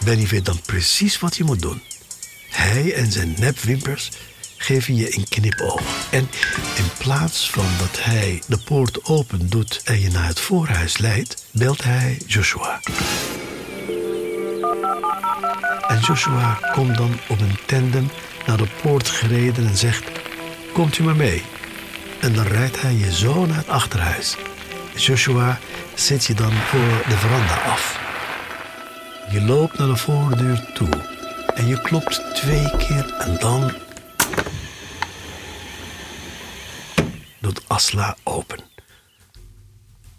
Benny 0.05 0.27
weet 0.27 0.45
dan 0.45 0.61
precies 0.61 1.19
wat 1.19 1.37
je 1.37 1.45
moet 1.45 1.63
doen. 1.63 1.83
Hij 2.51 2.95
en 2.95 3.13
zijn 3.13 3.35
nepwimpers 3.39 4.11
geven 4.57 4.97
je 4.97 5.17
een 5.17 5.29
knipoog. 5.29 5.83
En 6.11 6.29
in 6.77 6.91
plaats 6.99 7.51
van 7.51 7.67
dat 7.79 8.05
hij 8.05 8.43
de 8.47 8.59
poort 8.59 9.05
open 9.05 9.49
doet 9.49 9.81
en 9.85 10.01
je 10.01 10.11
naar 10.11 10.27
het 10.27 10.41
voorhuis 10.41 10.99
leidt, 10.99 11.45
belt 11.51 11.85
hij 11.85 12.19
Joshua. 12.27 12.81
En 15.89 16.01
Joshua 16.01 16.59
komt 16.73 16.97
dan 16.97 17.19
op 17.29 17.41
een 17.41 17.59
tandem 17.67 18.11
naar 18.47 18.57
de 18.57 18.69
poort 18.83 19.09
gereden 19.09 19.67
en 19.67 19.77
zegt: 19.77 20.11
Komt 20.73 20.99
u 20.99 21.03
maar 21.03 21.17
mee. 21.17 21.43
En 22.21 22.33
dan 22.33 22.47
rijdt 22.47 22.81
hij 22.81 22.95
je 22.95 23.15
zo 23.15 23.47
naar 23.47 23.57
het 23.57 23.69
achterhuis. 23.69 24.37
Joshua 24.97 25.59
zet 25.95 26.25
je 26.25 26.35
dan 26.35 26.53
voor 26.53 27.05
de 27.09 27.17
veranda 27.17 27.55
af. 27.55 28.01
Je 29.31 29.43
loopt 29.43 29.79
naar 29.79 29.89
de 29.89 29.97
voordeur 29.97 30.73
toe 30.75 30.89
en 31.55 31.67
je 31.67 31.81
klopt 31.81 32.35
twee 32.35 32.77
keer 32.77 33.15
en 33.19 33.37
dan 33.39 33.73
doet 37.39 37.61
Asla 37.67 38.17
open. 38.23 38.59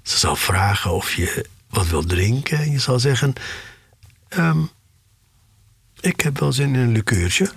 Ze 0.02 0.18
zal 0.18 0.36
vragen 0.36 0.92
of 0.92 1.14
je 1.14 1.46
wat 1.70 1.88
wil 1.88 2.06
drinken 2.06 2.58
en 2.58 2.72
je 2.72 2.80
zal 2.80 3.00
zeggen: 3.00 3.34
"Ehm, 4.28 4.62
Ik 6.00 6.22
heb 6.22 6.40
wel 6.40 6.52
zin 6.52 6.76
in 6.76 6.82
een 6.82 6.92
likeurtje. 6.92 7.50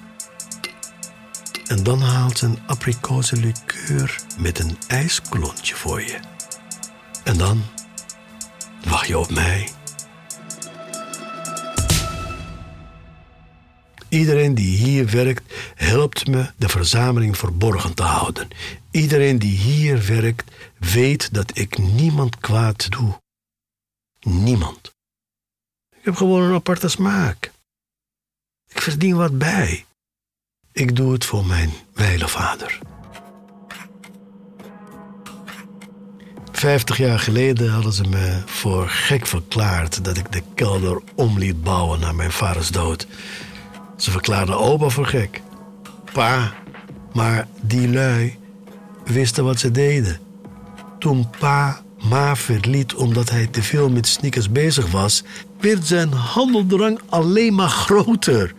En 1.71 1.83
dan 1.83 2.01
haalt 2.01 2.39
ze 2.39 2.47
een 2.47 2.59
abrikozenlikeur 2.67 4.21
met 4.39 4.59
een 4.59 4.79
ijsklontje 4.89 5.75
voor 5.75 6.01
je. 6.01 6.21
En 7.25 7.39
dan 7.39 7.63
wacht 8.85 9.07
je 9.07 9.19
op 9.19 9.31
mij. 9.31 9.71
Iedereen 14.09 14.55
die 14.55 14.77
hier 14.77 15.11
werkt, 15.11 15.55
helpt 15.75 16.27
me 16.27 16.51
de 16.57 16.69
verzameling 16.69 17.39
verborgen 17.39 17.95
te 17.95 18.03
houden. 18.03 18.49
Iedereen 18.91 19.39
die 19.39 19.57
hier 19.57 20.07
werkt, 20.07 20.51
weet 20.79 21.35
dat 21.35 21.59
ik 21.59 21.79
niemand 21.79 22.39
kwaad 22.39 22.91
doe. 22.91 23.21
Niemand. 24.21 24.95
Ik 25.91 26.05
heb 26.05 26.15
gewoon 26.15 26.43
een 26.43 26.55
aparte 26.55 26.89
smaak. 26.89 27.53
Ik 28.69 28.81
verdien 28.81 29.17
wat 29.17 29.39
bij. 29.39 29.85
Ik 30.81 30.97
doe 30.97 31.13
het 31.13 31.25
voor 31.25 31.47
mijn 31.47 31.71
wijle 31.95 32.29
vader. 32.29 32.79
Vijftig 36.53 36.97
jaar 36.97 37.19
geleden 37.19 37.71
hadden 37.71 37.93
ze 37.93 38.05
me 38.09 38.43
voor 38.47 38.89
gek 38.89 39.27
verklaard 39.27 40.05
dat 40.05 40.17
ik 40.17 40.33
de 40.33 40.43
kelder 40.55 41.01
om 41.15 41.39
liet 41.39 41.63
bouwen 41.63 42.01
na 42.01 42.13
mijn 42.13 42.33
vaders 42.33 42.69
dood. 42.69 43.07
Ze 43.97 44.11
verklaarden 44.11 44.59
opa 44.59 44.89
voor 44.89 45.07
gek. 45.07 45.41
Pa, 46.13 46.53
maar 47.13 47.49
die 47.61 47.89
lui 47.89 48.39
wisten 49.05 49.45
wat 49.45 49.59
ze 49.59 49.71
deden. 49.71 50.19
Toen 50.99 51.31
pa 51.39 51.83
ma 52.09 52.37
verliet 52.37 52.95
omdat 52.95 53.31
hij 53.31 53.47
te 53.47 53.63
veel 53.63 53.91
met 53.91 54.07
sneakers 54.07 54.51
bezig 54.51 54.91
was, 54.91 55.23
werd 55.59 55.87
zijn 55.87 56.13
handeldrang 56.13 57.01
alleen 57.09 57.55
maar 57.55 57.69
groter. 57.69 58.55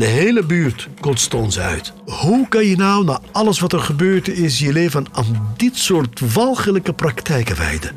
De 0.00 0.06
hele 0.06 0.44
buurt 0.44 0.88
kotste 1.00 1.36
ons 1.36 1.58
uit. 1.58 1.92
Hoe 2.04 2.48
kan 2.48 2.64
je 2.64 2.76
nou 2.76 3.04
na 3.04 3.20
alles 3.32 3.60
wat 3.60 3.72
er 3.72 3.80
gebeurd 3.80 4.28
is 4.28 4.58
je 4.58 4.72
leven 4.72 5.06
aan 5.12 5.54
dit 5.56 5.76
soort 5.76 6.32
walgelijke 6.32 6.92
praktijken 6.92 7.56
wijden? 7.56 7.96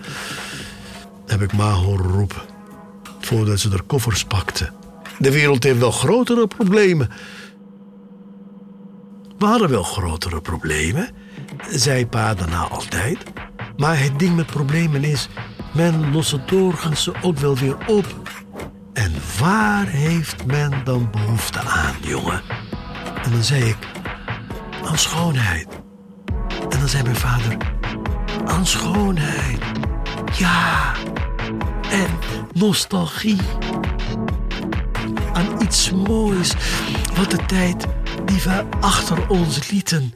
Heb 1.28 1.42
ik 1.42 1.54
ma 1.54 1.72
horen 1.72 2.12
roepen, 2.12 2.42
voordat 3.20 3.60
ze 3.60 3.70
de 3.70 3.82
koffers 3.82 4.24
pakte. 4.24 4.70
De 5.20 5.32
wereld 5.32 5.64
heeft 5.64 5.80
wel 5.80 5.92
grotere 5.92 6.48
problemen. 6.48 7.10
We 9.38 9.46
hadden 9.46 9.70
wel 9.70 9.84
grotere 9.84 10.42
problemen, 10.42 11.10
zei 11.70 12.08
pa 12.08 12.34
daarna 12.34 12.68
altijd. 12.68 13.18
Maar 13.78 14.00
het 14.00 14.20
ding 14.20 14.36
met 14.36 14.46
problemen 14.46 15.04
is, 15.04 15.30
men 15.74 16.12
lost 16.12 16.32
het 16.32 16.48
doorgaans 16.48 17.10
ook 17.22 17.38
wel 17.38 17.58
weer 17.58 17.78
op. 17.88 18.16
Waar 19.44 19.88
heeft 19.88 20.46
men 20.46 20.72
dan 20.84 21.12
behoefte 21.12 21.60
aan, 21.60 21.96
jongen? 22.02 22.42
En 23.24 23.32
dan 23.32 23.44
zei 23.44 23.64
ik, 23.64 23.78
aan 24.84 24.98
schoonheid. 24.98 25.68
En 26.70 26.80
dan 26.80 26.88
zei 26.88 27.04
mijn 27.04 27.16
vader, 27.16 27.58
aan 28.46 28.66
schoonheid. 28.66 29.60
Ja, 30.38 30.94
en 31.92 32.08
nostalgie. 32.54 33.42
Aan 35.34 35.62
iets 35.62 35.92
moois 35.92 36.54
wat 37.16 37.32
de 37.32 37.46
tijd 37.46 37.86
die 38.26 38.42
we 38.42 38.64
achter 38.80 39.30
ons 39.30 39.70
lieten 39.70 40.14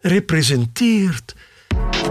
representeert. 0.00 1.34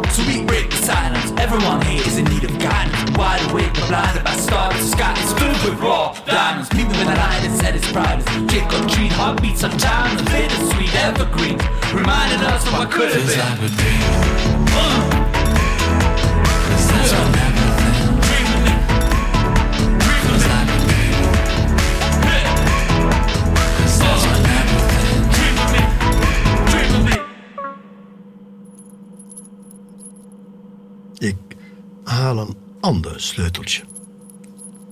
The 0.01 0.67
silence. 0.69 1.18
Everyone 1.39 1.81
here 1.81 2.05
is 2.05 2.17
in 2.17 2.25
need 2.25 2.43
of 2.43 2.59
guidance. 2.59 3.17
Wide 3.17 3.41
awake, 3.49 3.73
but 3.73 3.87
blinded 3.87 4.23
by 4.23 4.35
stars. 4.35 4.75
The 4.75 4.87
sky 4.97 5.13
is 5.23 5.33
filled 5.33 5.61
with 5.63 5.79
raw 5.79 6.13
diamonds. 6.25 6.71
Meet 6.73 6.87
me 6.89 6.97
when 6.97 7.07
the 7.07 7.15
light 7.15 7.43
is 7.45 7.59
at 7.63 7.75
its 7.75 7.89
brightest. 7.91 8.27
Trick 8.49 8.67
or 8.75 8.87
treat, 8.89 9.11
heartbeats 9.13 9.63
of 9.63 9.75
time. 9.77 10.17
The 10.17 10.23
bittersweet 10.23 10.93
evergreen. 10.95 11.57
Reminding 11.93 12.45
us 12.45 12.67
of 12.67 12.73
what 12.73 12.91
could 12.91 13.11
have 13.11 13.25
been. 13.25 13.39
Uh. 14.71 15.19
Yeah. 16.99 17.29
Dream 17.29 17.38
haal 32.09 32.37
een 32.37 32.55
ander 32.79 33.21
sleuteltje. 33.21 33.83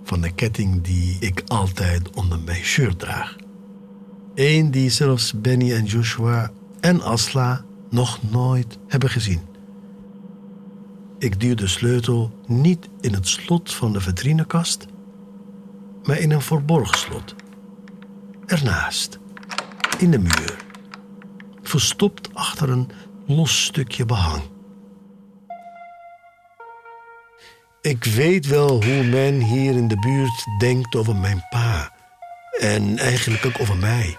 Van 0.03 0.21
de 0.21 0.31
ketting 0.31 0.81
die 0.81 1.17
ik 1.19 1.43
altijd 1.47 2.09
onder 2.15 2.39
mijn 2.39 2.63
shirt 2.63 2.99
draag. 2.99 3.35
Eén 4.35 4.71
die 4.71 4.89
zelfs 4.89 5.33
Benny 5.41 5.73
en 5.73 5.85
Joshua 5.85 6.51
en 6.79 7.01
Asla 7.01 7.65
nog 7.89 8.19
nooit 8.31 8.77
hebben 8.87 9.09
gezien. 9.09 9.41
Ik 11.19 11.39
duw 11.39 11.55
de 11.55 11.67
sleutel 11.67 12.31
niet 12.45 12.89
in 13.01 13.13
het 13.13 13.27
slot 13.27 13.73
van 13.73 13.93
de 13.93 14.01
vitrinekast, 14.01 14.85
maar 16.03 16.19
in 16.19 16.31
een 16.31 16.41
verborgen 16.41 16.97
slot. 16.97 17.35
Ernaast, 18.45 19.19
in 19.97 20.11
de 20.11 20.19
muur, 20.19 20.55
verstopt 21.61 22.29
achter 22.33 22.69
een 22.69 22.89
los 23.25 23.63
stukje 23.63 24.05
behang. 24.05 24.41
Ik 27.87 28.03
weet 28.03 28.45
wel 28.45 28.83
hoe 28.83 29.03
men 29.03 29.41
hier 29.41 29.71
in 29.71 29.87
de 29.87 29.99
buurt 29.99 30.45
denkt 30.57 30.95
over 30.95 31.15
mijn 31.15 31.45
pa. 31.49 31.91
En 32.59 32.97
eigenlijk 32.97 33.45
ook 33.45 33.59
over 33.61 33.75
mij. 33.75 34.17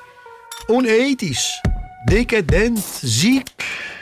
Onethisch, 0.66 1.60
decadent, 2.04 2.98
ziek. 3.02 3.50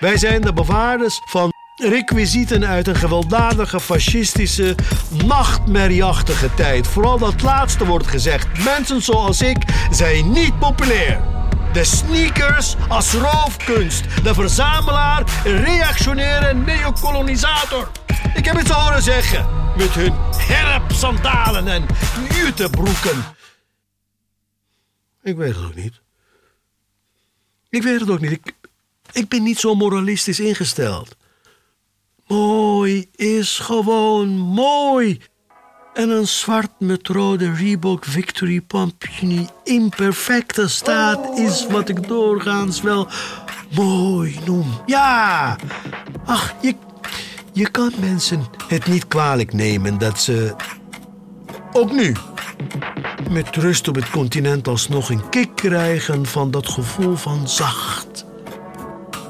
Wij 0.00 0.16
zijn 0.16 0.40
de 0.40 0.52
bewaarders 0.52 1.20
van 1.24 1.52
requisieten 1.76 2.66
uit 2.66 2.86
een 2.88 2.96
gewelddadige, 2.96 3.80
fascistische, 3.80 4.74
nachtmerrieachtige 5.24 6.54
tijd. 6.54 6.86
Vooral 6.86 7.18
dat 7.18 7.42
laatste 7.42 7.86
wordt 7.86 8.06
gezegd. 8.06 8.64
Mensen 8.64 9.02
zoals 9.02 9.40
ik 9.40 9.58
zijn 9.90 10.32
niet 10.32 10.58
populair. 10.58 11.20
De 11.72 11.84
sneakers 11.84 12.76
als 12.88 13.12
roofkunst. 13.12 14.04
De 14.22 14.34
verzamelaar, 14.34 15.24
reactionaire 15.44 16.54
neocolonisator. 16.54 17.90
Ik 18.34 18.44
heb 18.44 18.56
het 18.56 18.68
horen 18.68 19.02
zeggen. 19.02 19.46
Met 19.76 19.94
hun 19.94 20.12
herpsandalen 20.36 21.68
en 21.68 21.86
jutebroeken. 22.34 23.24
Ik 25.22 25.36
weet 25.36 25.54
het 25.54 25.64
ook 25.64 25.74
niet. 25.74 26.00
Ik 27.68 27.82
weet 27.82 28.00
het 28.00 28.10
ook 28.10 28.20
niet. 28.20 28.30
Ik, 28.30 28.52
ik 29.12 29.28
ben 29.28 29.42
niet 29.42 29.58
zo 29.58 29.74
moralistisch 29.74 30.40
ingesteld. 30.40 31.16
Mooi 32.26 33.08
is 33.14 33.58
gewoon 33.58 34.28
mooi. 34.38 35.20
En 35.94 36.10
een 36.10 36.28
zwart 36.28 36.70
met 36.78 37.08
rode 37.08 37.52
Reebok 37.52 38.04
Victory 38.04 38.60
Pampini 38.60 39.48
in 39.64 39.88
perfecte 39.88 40.68
staat 40.68 41.38
is 41.38 41.66
wat 41.66 41.88
ik 41.88 42.08
doorgaans 42.08 42.80
wel 42.80 43.08
mooi 43.74 44.38
noem. 44.44 44.80
Ja, 44.86 45.56
ach, 46.24 46.54
je, 46.60 46.74
je 47.56 47.70
kan 47.70 47.92
mensen 48.00 48.46
het 48.68 48.86
niet 48.86 49.08
kwalijk 49.08 49.52
nemen 49.52 49.98
dat 49.98 50.20
ze 50.20 50.54
ook 51.72 51.92
nu 51.92 52.14
met 53.30 53.56
rust 53.56 53.88
op 53.88 53.94
het 53.94 54.10
continent 54.10 54.68
alsnog 54.68 55.10
een 55.10 55.28
kick 55.28 55.48
krijgen 55.54 56.26
van 56.26 56.50
dat 56.50 56.68
gevoel 56.68 57.16
van 57.16 57.48
zacht 57.48 58.24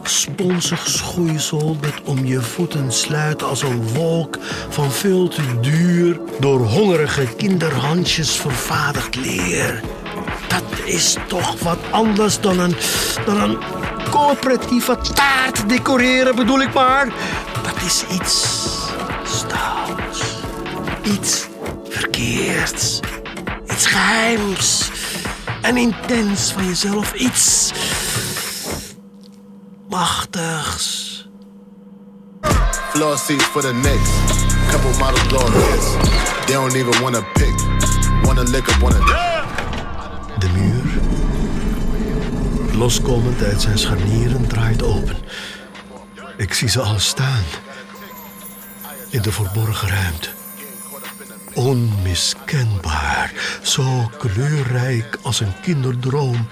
sponsig 0.03 0.89
schoeisel 0.89 1.77
dat 1.81 2.03
om 2.05 2.25
je 2.25 2.41
voeten 2.41 2.93
sluit 2.93 3.43
als 3.43 3.63
een 3.63 3.89
wolk 3.89 4.39
van 4.69 4.93
veel 4.93 5.29
te 5.29 5.61
duur 5.61 6.21
door 6.41 6.61
hongerige 6.61 7.27
kinderhandjes 7.37 8.31
vervaardigd 8.31 9.15
leer. 9.15 9.83
Dat 10.57 10.79
is 10.85 11.17
toch 11.27 11.61
wat 11.61 11.79
anders 11.91 12.41
dan 12.41 12.59
een, 12.59 12.77
dan 13.25 13.41
een 13.41 13.59
coöperatieve 14.11 14.99
taart 15.15 15.69
decoreren, 15.69 16.37
bedoel 16.37 16.61
ik 16.61 16.75
maar. 16.75 17.07
Dat 17.63 17.83
is 17.87 18.05
iets 18.11 18.47
stouts, 19.25 20.21
iets 21.03 21.47
verkeerds, 21.89 23.01
iets 23.73 23.87
geheims 23.87 24.91
en 25.63 25.77
intens 25.77 26.53
van 26.53 26.67
jezelf, 26.67 27.15
iets 27.15 27.73
machtigs. 29.89 31.05
Floor 32.91 33.19
seats 33.19 33.45
for 33.45 33.63
the 33.63 33.79
Knicks. 33.83 34.11
Couple 34.71 34.99
models 34.99 35.27
blowing. 35.27 35.55
They 36.47 36.55
don't 36.55 36.75
even 36.75 37.03
wanna 37.03 37.23
pick. 37.33 37.55
Wanna 38.23 38.43
lick 38.43 38.69
up, 38.69 38.81
wanna. 38.81 39.36
De 40.39 40.49
muur, 40.49 41.01
loskomend 42.79 43.43
uit 43.43 43.61
zijn 43.61 43.79
scharnieren, 43.79 44.47
draait 44.47 44.83
open. 44.83 45.17
Ik 46.37 46.55
zie 46.55 46.69
ze 46.69 46.81
al 46.81 46.99
staan. 46.99 47.43
In 49.11 49.23
de 49.23 49.33
verborgen 49.33 49.89
ruimte. 49.89 50.29
Onmiskenbaar, 51.55 53.33
zo 53.63 54.11
kleurrijk 54.19 55.19
als 55.23 55.41
een 55.41 55.61
kinderdroom. 55.63 56.49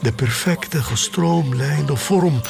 De 0.00 0.12
perfecte 0.12 0.82
gestroomlijnde 0.82 1.96
vorm. 1.96 2.40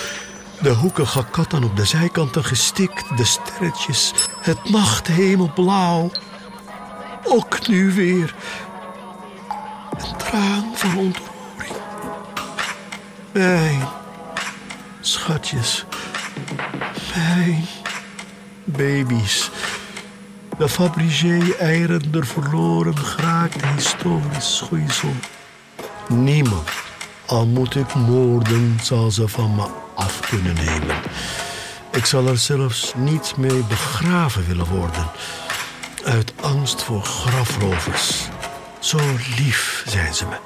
De 0.61 0.71
hoekige 0.71 1.25
katten 1.31 1.65
op 1.65 1.77
de 1.77 1.85
zijkanten 1.85 2.45
gestikt, 2.45 3.17
de 3.17 3.25
sterretjes, 3.25 4.13
het 4.41 4.71
nachthemelblauw. 4.71 6.11
Ook 7.25 7.69
nu 7.69 7.93
weer 7.93 8.35
een 10.03 10.17
traan 10.17 10.73
van 10.75 10.97
ontroering. 10.99 11.77
Mijn 13.33 13.89
schatjes, 15.01 15.85
mijn 17.15 17.67
baby's. 18.65 19.51
De 20.59 20.69
Fabergé-eieren 20.69 22.13
der 22.13 22.27
verloren 22.27 22.99
geraakt 22.99 23.67
historisch 23.67 24.57
schoeisel. 24.57 25.13
Niemand, 26.09 26.69
al 27.27 27.47
moet 27.47 27.75
ik 27.77 27.95
moorden, 27.95 28.79
zal 28.83 29.11
ze 29.11 29.29
van 29.29 29.55
me 29.55 29.67
af 29.95 30.21
kunnen 30.21 30.55
nemen. 30.55 30.97
Ik 31.93 32.05
zal 32.05 32.27
er 32.27 32.39
zelfs 32.39 32.93
niet 32.97 33.37
mee 33.37 33.65
begraven 33.65 34.47
willen 34.47 34.67
worden. 34.67 35.07
Uit 36.05 36.33
angst 36.41 36.83
voor 36.83 37.03
grafrovers. 37.03 38.29
Zo 38.85 38.99
lief 39.37 39.85
zijn 39.87 40.15
ze 40.15 40.27
me. 40.27 40.37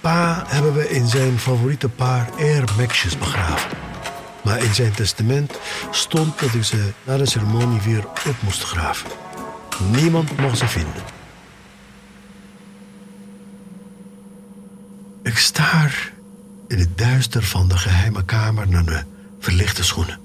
Pa 0.00 0.44
hebben 0.46 0.74
we 0.74 0.90
in 0.90 1.08
zijn 1.08 1.38
favoriete 1.38 1.88
paar 1.88 2.30
Air 2.38 2.64
Maxjes 2.76 3.18
begraven. 3.18 3.70
Maar 4.44 4.62
in 4.62 4.74
zijn 4.74 4.92
testament 4.92 5.58
stond 5.90 6.38
dat 6.38 6.54
ik 6.54 6.64
ze 6.64 6.92
na 7.04 7.16
de 7.16 7.26
ceremonie 7.26 7.80
weer 7.80 8.06
op 8.06 8.34
moest 8.42 8.62
graven. 8.62 9.10
Niemand 9.90 10.36
mocht 10.36 10.58
ze 10.58 10.68
vinden. 10.68 11.02
Ik 15.22 15.38
staar 15.38 16.12
in 16.68 16.78
het 16.78 16.98
duister 16.98 17.42
van 17.42 17.68
de 17.68 17.78
geheime 17.78 18.24
kamer 18.24 18.68
naar 18.68 18.84
de 18.84 19.02
verlichte 19.40 19.84
schoenen. 19.84 20.20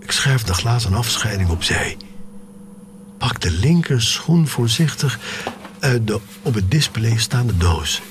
Ik 0.00 0.10
schuif 0.10 0.42
de 0.42 0.54
glazen 0.54 0.94
afscheiding 0.94 1.50
opzij. 1.50 1.96
Pak 3.18 3.40
de 3.40 3.50
linker 3.50 4.02
schoen 4.02 4.48
voorzichtig 4.48 5.18
uit 5.82 6.06
de 6.06 6.20
op 6.42 6.54
het 6.54 6.70
display 6.70 7.18
staande 7.18 7.56
doos. 7.56 8.02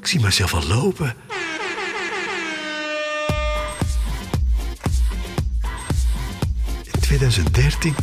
Ik 0.00 0.06
zie 0.06 0.20
mezelf 0.20 0.54
al 0.54 0.66
lopen. 0.66 1.14
In 6.82 7.00
2013 7.00 7.94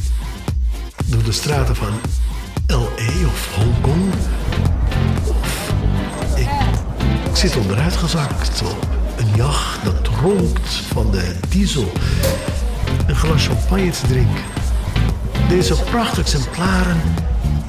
door 1.06 1.23
de 1.23 1.32
straten 1.32 1.75
van 1.75 1.93
L.A. 2.67 3.25
of 3.25 3.56
Hongkong. 3.56 4.13
Ik, 6.36 6.49
ik 7.30 7.36
zit 7.36 7.56
onderuit 7.56 7.95
gezakt 7.95 8.62
op 8.62 8.88
een 9.17 9.36
jacht 9.36 9.84
dat 9.84 10.08
ronkt 10.08 10.69
van 10.69 11.12
de 11.12 11.36
diesel. 11.49 11.91
Een 13.08 13.15
glas 13.15 13.45
champagne 13.45 13.91
te 13.91 14.08
drinken. 14.08 14.43
Deze 15.47 15.75
prachtige 15.75 16.21
exemplaren 16.21 17.02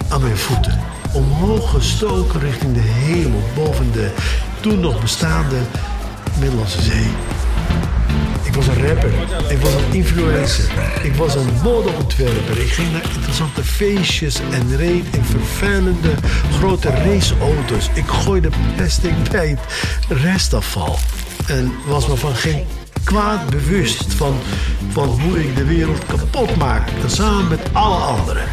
aan 0.09 0.23
mijn 0.23 0.37
voeten. 0.37 0.79
Omhoog 1.13 1.71
gestoken 1.71 2.41
richting 2.41 2.75
de 2.75 2.81
hemel 2.81 3.43
boven 3.55 3.93
de 3.93 4.11
toen 4.61 4.81
nog 4.81 5.01
bestaande 5.01 5.57
Middellandse 6.39 6.83
Zee. 6.83 7.09
Ik 8.43 8.55
was 8.55 8.67
een 8.67 8.87
rapper. 8.87 9.13
Ik 9.49 9.59
was 9.59 9.73
een 9.75 9.93
influencer. 9.93 10.65
Ik 11.03 11.15
was 11.15 11.35
een 11.35 11.53
modeontwerper. 11.63 12.59
Ik 12.59 12.73
ging 12.73 12.93
naar 12.93 13.05
interessante 13.15 13.65
feestjes 13.65 14.41
en 14.51 14.77
reed 14.77 15.05
in 15.11 15.25
vervuilende 15.25 16.15
grote 16.59 16.91
raceauto's. 16.91 17.91
Ik 17.95 18.07
gooide 18.07 18.49
plastic 18.77 19.13
bij 19.31 19.49
het 19.49 19.61
restafval. 20.09 20.99
En 21.47 21.73
was 21.87 22.07
me 22.07 22.17
van 22.17 22.35
geen 22.35 22.67
kwaad 23.05 23.51
bewust 23.51 24.15
van, 24.15 24.35
van 24.89 25.09
hoe 25.09 25.41
ik 25.41 25.57
de 25.57 25.65
wereld 25.65 26.07
kapot 26.07 26.57
maakte. 26.57 27.09
Samen 27.09 27.49
met 27.49 27.61
alle 27.73 27.97
anderen. 27.97 28.49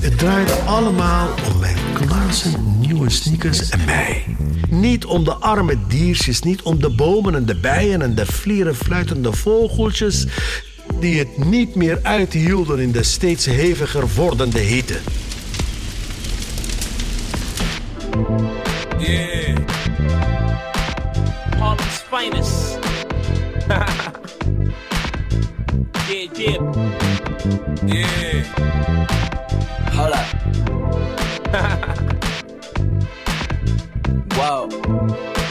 Het 0.00 0.18
draaide 0.18 0.52
allemaal 0.52 1.28
om 1.52 1.60
mijn 1.60 1.76
klasse 1.92 2.48
nieuwe 2.78 3.10
sneakers 3.10 3.70
en 3.70 3.84
mij. 3.84 4.24
Niet 4.70 5.04
om 5.04 5.24
de 5.24 5.34
arme 5.34 5.78
diertjes, 5.88 6.42
niet 6.42 6.62
om 6.62 6.80
de 6.80 6.90
bomen 6.90 7.34
en 7.34 7.46
de 7.46 7.56
bijen 7.56 8.02
en 8.02 8.14
de 8.14 8.26
vlieren 8.26 8.76
fluitende 8.76 9.32
vogeltjes 9.32 10.26
die 11.00 11.18
het 11.18 11.44
niet 11.44 11.74
meer 11.74 11.98
uithielden 12.02 12.78
in 12.78 12.92
de 12.92 13.02
steeds 13.02 13.46
heviger 13.46 14.04
wordende 14.14 14.58
hitte. 14.58 14.98
Yeah. 18.98 19.56
Harlem's 21.58 22.04
finest. 22.10 22.81
yeah, 26.08 26.28
yeah. 26.34 26.58
Yeah. 27.86 28.44
Hold 29.94 30.12
up. 30.12 30.26
Whoa. 34.36 35.41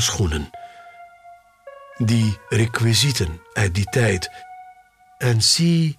Schoenen. 0.00 0.50
Die 1.96 2.38
requisieten 2.48 3.40
uit 3.52 3.74
die 3.74 3.84
tijd. 3.84 4.30
En 5.18 5.42
zie 5.42 5.98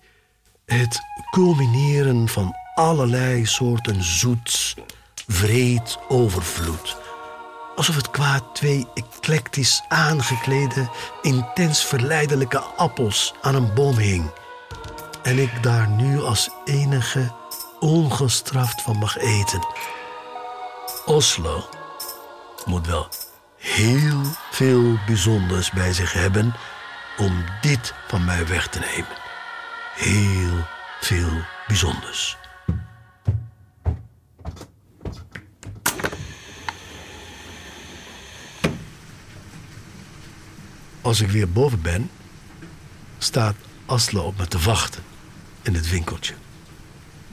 het 0.66 1.00
culmineren 1.32 2.28
van 2.28 2.56
allerlei 2.76 3.46
soorten 3.46 4.04
zoets, 4.04 4.76
vreed 5.28 5.98
overvloed. 6.08 6.98
Alsof 7.76 7.96
het 7.96 8.10
kwaad 8.10 8.56
twee 8.56 8.88
eclectisch 8.94 9.84
aangeklede, 9.88 10.90
intens 11.22 11.86
verleidelijke 11.86 12.60
appels 12.60 13.34
aan 13.42 13.56
een 13.56 13.74
boom 13.74 13.98
hing. 13.98 14.32
En 15.24 15.38
ik 15.40 15.64
daar 15.64 15.90
nu 15.90 16.22
als 16.22 16.50
enige 16.66 17.34
ongestraft 17.80 18.82
van 18.82 18.98
mag 18.98 19.18
eten. 19.18 19.68
Oslo 21.06 21.70
moet 22.66 22.88
wel 22.88 23.08
heel 23.58 24.22
veel 24.52 25.00
bijzonders 25.06 25.72
bij 25.72 25.94
zich 25.94 26.14
hebben 26.14 26.54
om 27.18 27.44
dit 27.62 27.94
van 28.08 28.26
mij 28.26 28.48
weg 28.48 28.68
te 28.68 28.80
nemen. 28.80 29.18
Heel 29.96 30.66
veel 31.00 31.30
bijzonders. 31.68 32.38
Als 41.02 41.22
ik 41.22 41.30
weer 41.30 41.50
boven 41.50 41.82
ben, 41.82 42.10
staat 43.18 43.56
Aslo 43.86 44.24
op 44.24 44.38
me 44.38 44.48
te 44.48 44.60
wachten 44.60 45.04
in 45.62 45.74
het 45.74 45.90
winkeltje. 45.90 46.34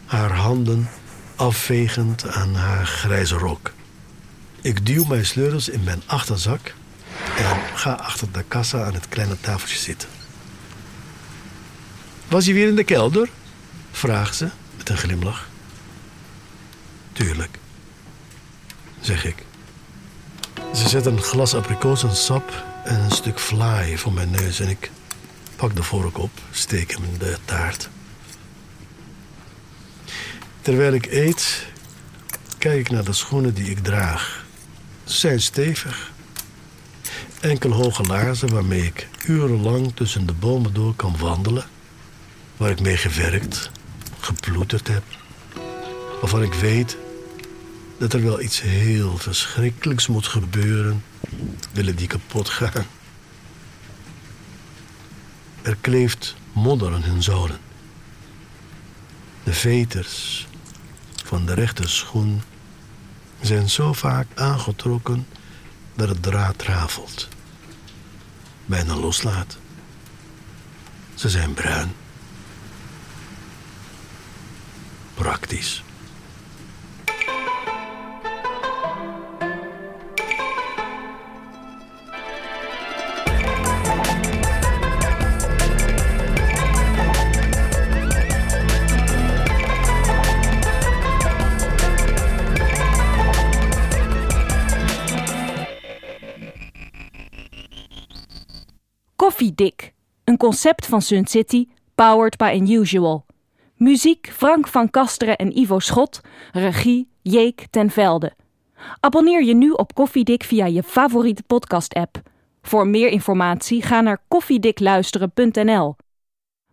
Haar 0.05 0.33
handen 0.33 0.89
afvegend 1.37 2.29
aan 2.29 2.55
haar 2.55 2.87
grijze 2.87 3.37
rok. 3.37 3.73
Ik 4.65 4.87
duw 4.87 5.05
mijn 5.05 5.27
sleutels 5.27 5.69
in 5.69 5.85
mijn 5.85 6.03
achterzak 6.07 6.75
en 7.37 7.77
ga 7.77 7.93
achter 7.93 8.33
de 8.33 8.45
kassa 8.49 8.85
aan 8.85 8.95
het 8.95 9.09
kleine 9.09 9.41
tafeltje 9.41 9.79
zitten. 9.79 10.09
Was 12.29 12.45
hij 12.45 12.55
weer 12.55 12.69
in 12.69 12.77
de 12.77 12.85
kelder? 12.85 13.29
vraagt 13.93 14.37
ze 14.37 14.49
met 14.77 14.89
een 14.89 14.97
glimlach. 14.97 15.49
Tuurlijk, 17.13 17.59
zeg 19.01 19.25
ik. 19.25 19.45
Ze 20.75 20.89
zet 20.89 21.07
een 21.07 21.23
glas 21.23 21.55
abrikozensap 21.55 22.65
en 22.85 23.01
een 23.01 23.11
stuk 23.11 23.39
vlaai 23.39 23.99
voor 23.99 24.13
mijn 24.13 24.31
neus 24.31 24.61
en 24.61 24.69
ik 24.69 24.91
pak 25.57 25.77
de 25.77 25.83
vork 25.83 26.19
op, 26.19 26.31
steek 26.51 26.91
hem 26.91 27.05
in 27.05 27.19
de 27.19 27.37
taart. 27.45 27.89
Terwijl 30.61 30.93
ik 30.93 31.07
eet, 31.07 31.67
kijk 32.59 32.79
ik 32.79 32.91
naar 32.91 33.05
de 33.05 33.13
schoenen 33.13 33.55
die 33.55 33.71
ik 33.71 33.79
draag. 33.79 34.44
Zijn 35.05 35.41
stevig. 35.41 36.13
Enkel 37.41 37.71
hoge 37.71 38.03
laarzen 38.03 38.53
waarmee 38.53 38.85
ik 38.85 39.09
urenlang 39.27 39.93
tussen 39.95 40.27
de 40.27 40.33
bomen 40.33 40.75
door 40.75 40.95
kan 40.95 41.17
wandelen. 41.19 41.65
Waar 42.57 42.71
ik 42.71 42.81
mee 42.81 42.97
gewerkt, 42.97 43.71
geploeterd 44.21 44.89
heb. 44.89 45.03
Waarvan 46.21 46.43
ik 46.43 46.55
weet 46.55 46.97
dat 47.99 48.13
er 48.13 48.23
wel 48.23 48.41
iets 48.41 48.61
heel 48.61 49.19
verschrikkelijks 49.19 50.07
moet 50.07 50.27
gebeuren. 50.27 51.05
Willen 51.73 51.97
die 51.97 52.07
kapot 52.07 52.49
gaan. 52.49 52.87
Er 55.63 55.77
kleeft 55.81 56.35
modder 56.53 56.93
aan 56.93 57.03
hun 57.03 57.23
zolen. 57.23 57.59
De 59.43 59.53
veters 59.53 60.47
van 61.25 61.47
de 61.47 61.55
rechte 61.55 61.89
schoen 61.89 62.43
zijn 63.41 63.71
zo 63.71 63.93
vaak 63.93 64.27
aangetrokken 64.35 65.27
dat 65.95 66.09
het 66.09 66.23
draad 66.23 66.63
rafelt. 66.63 67.29
Bijna 68.67 68.97
loslaat. 68.97 69.57
Ze 71.15 71.29
zijn 71.29 71.55
bruin. 71.55 71.93
Praktisch. 75.15 75.83
Koffiedik, 99.45 99.93
een 100.25 100.37
concept 100.37 100.87
van 100.87 101.03
Sun 101.03 101.27
City, 101.27 101.69
powered 101.95 102.37
by 102.37 102.53
Unusual. 102.61 103.27
Muziek 103.77 104.31
Frank 104.33 104.67
van 104.67 104.91
Kasteren 104.91 105.37
en 105.37 105.59
Ivo 105.59 105.79
Schot, 105.79 106.21
regie 106.53 107.09
Jeek 107.23 107.67
ten 107.71 107.91
Velde. 107.91 108.33
Abonneer 109.01 109.45
je 109.45 109.55
nu 109.55 109.71
op 109.71 109.95
Koffiedik 109.95 110.45
via 110.45 110.67
je 110.67 110.83
favoriete 110.83 111.43
podcast-app. 111.43 112.23
Voor 112.63 112.87
meer 112.87 113.09
informatie 113.09 113.83
ga 113.83 114.01
naar 114.01 114.23
koffiedikluisteren.nl. 114.29 115.97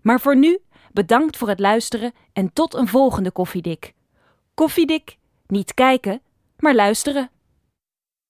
Maar 0.01 0.19
voor 0.19 0.37
nu, 0.37 0.59
bedankt 0.91 1.37
voor 1.37 1.47
het 1.49 1.59
luisteren 1.59 2.11
en 2.33 2.53
tot 2.53 2.73
een 2.73 2.87
volgende 2.87 3.31
Koffiedik. 3.31 3.93
Koffiedik, 4.53 5.17
niet 5.47 5.73
kijken, 5.73 6.21
maar 6.57 6.75
luisteren. 6.75 7.29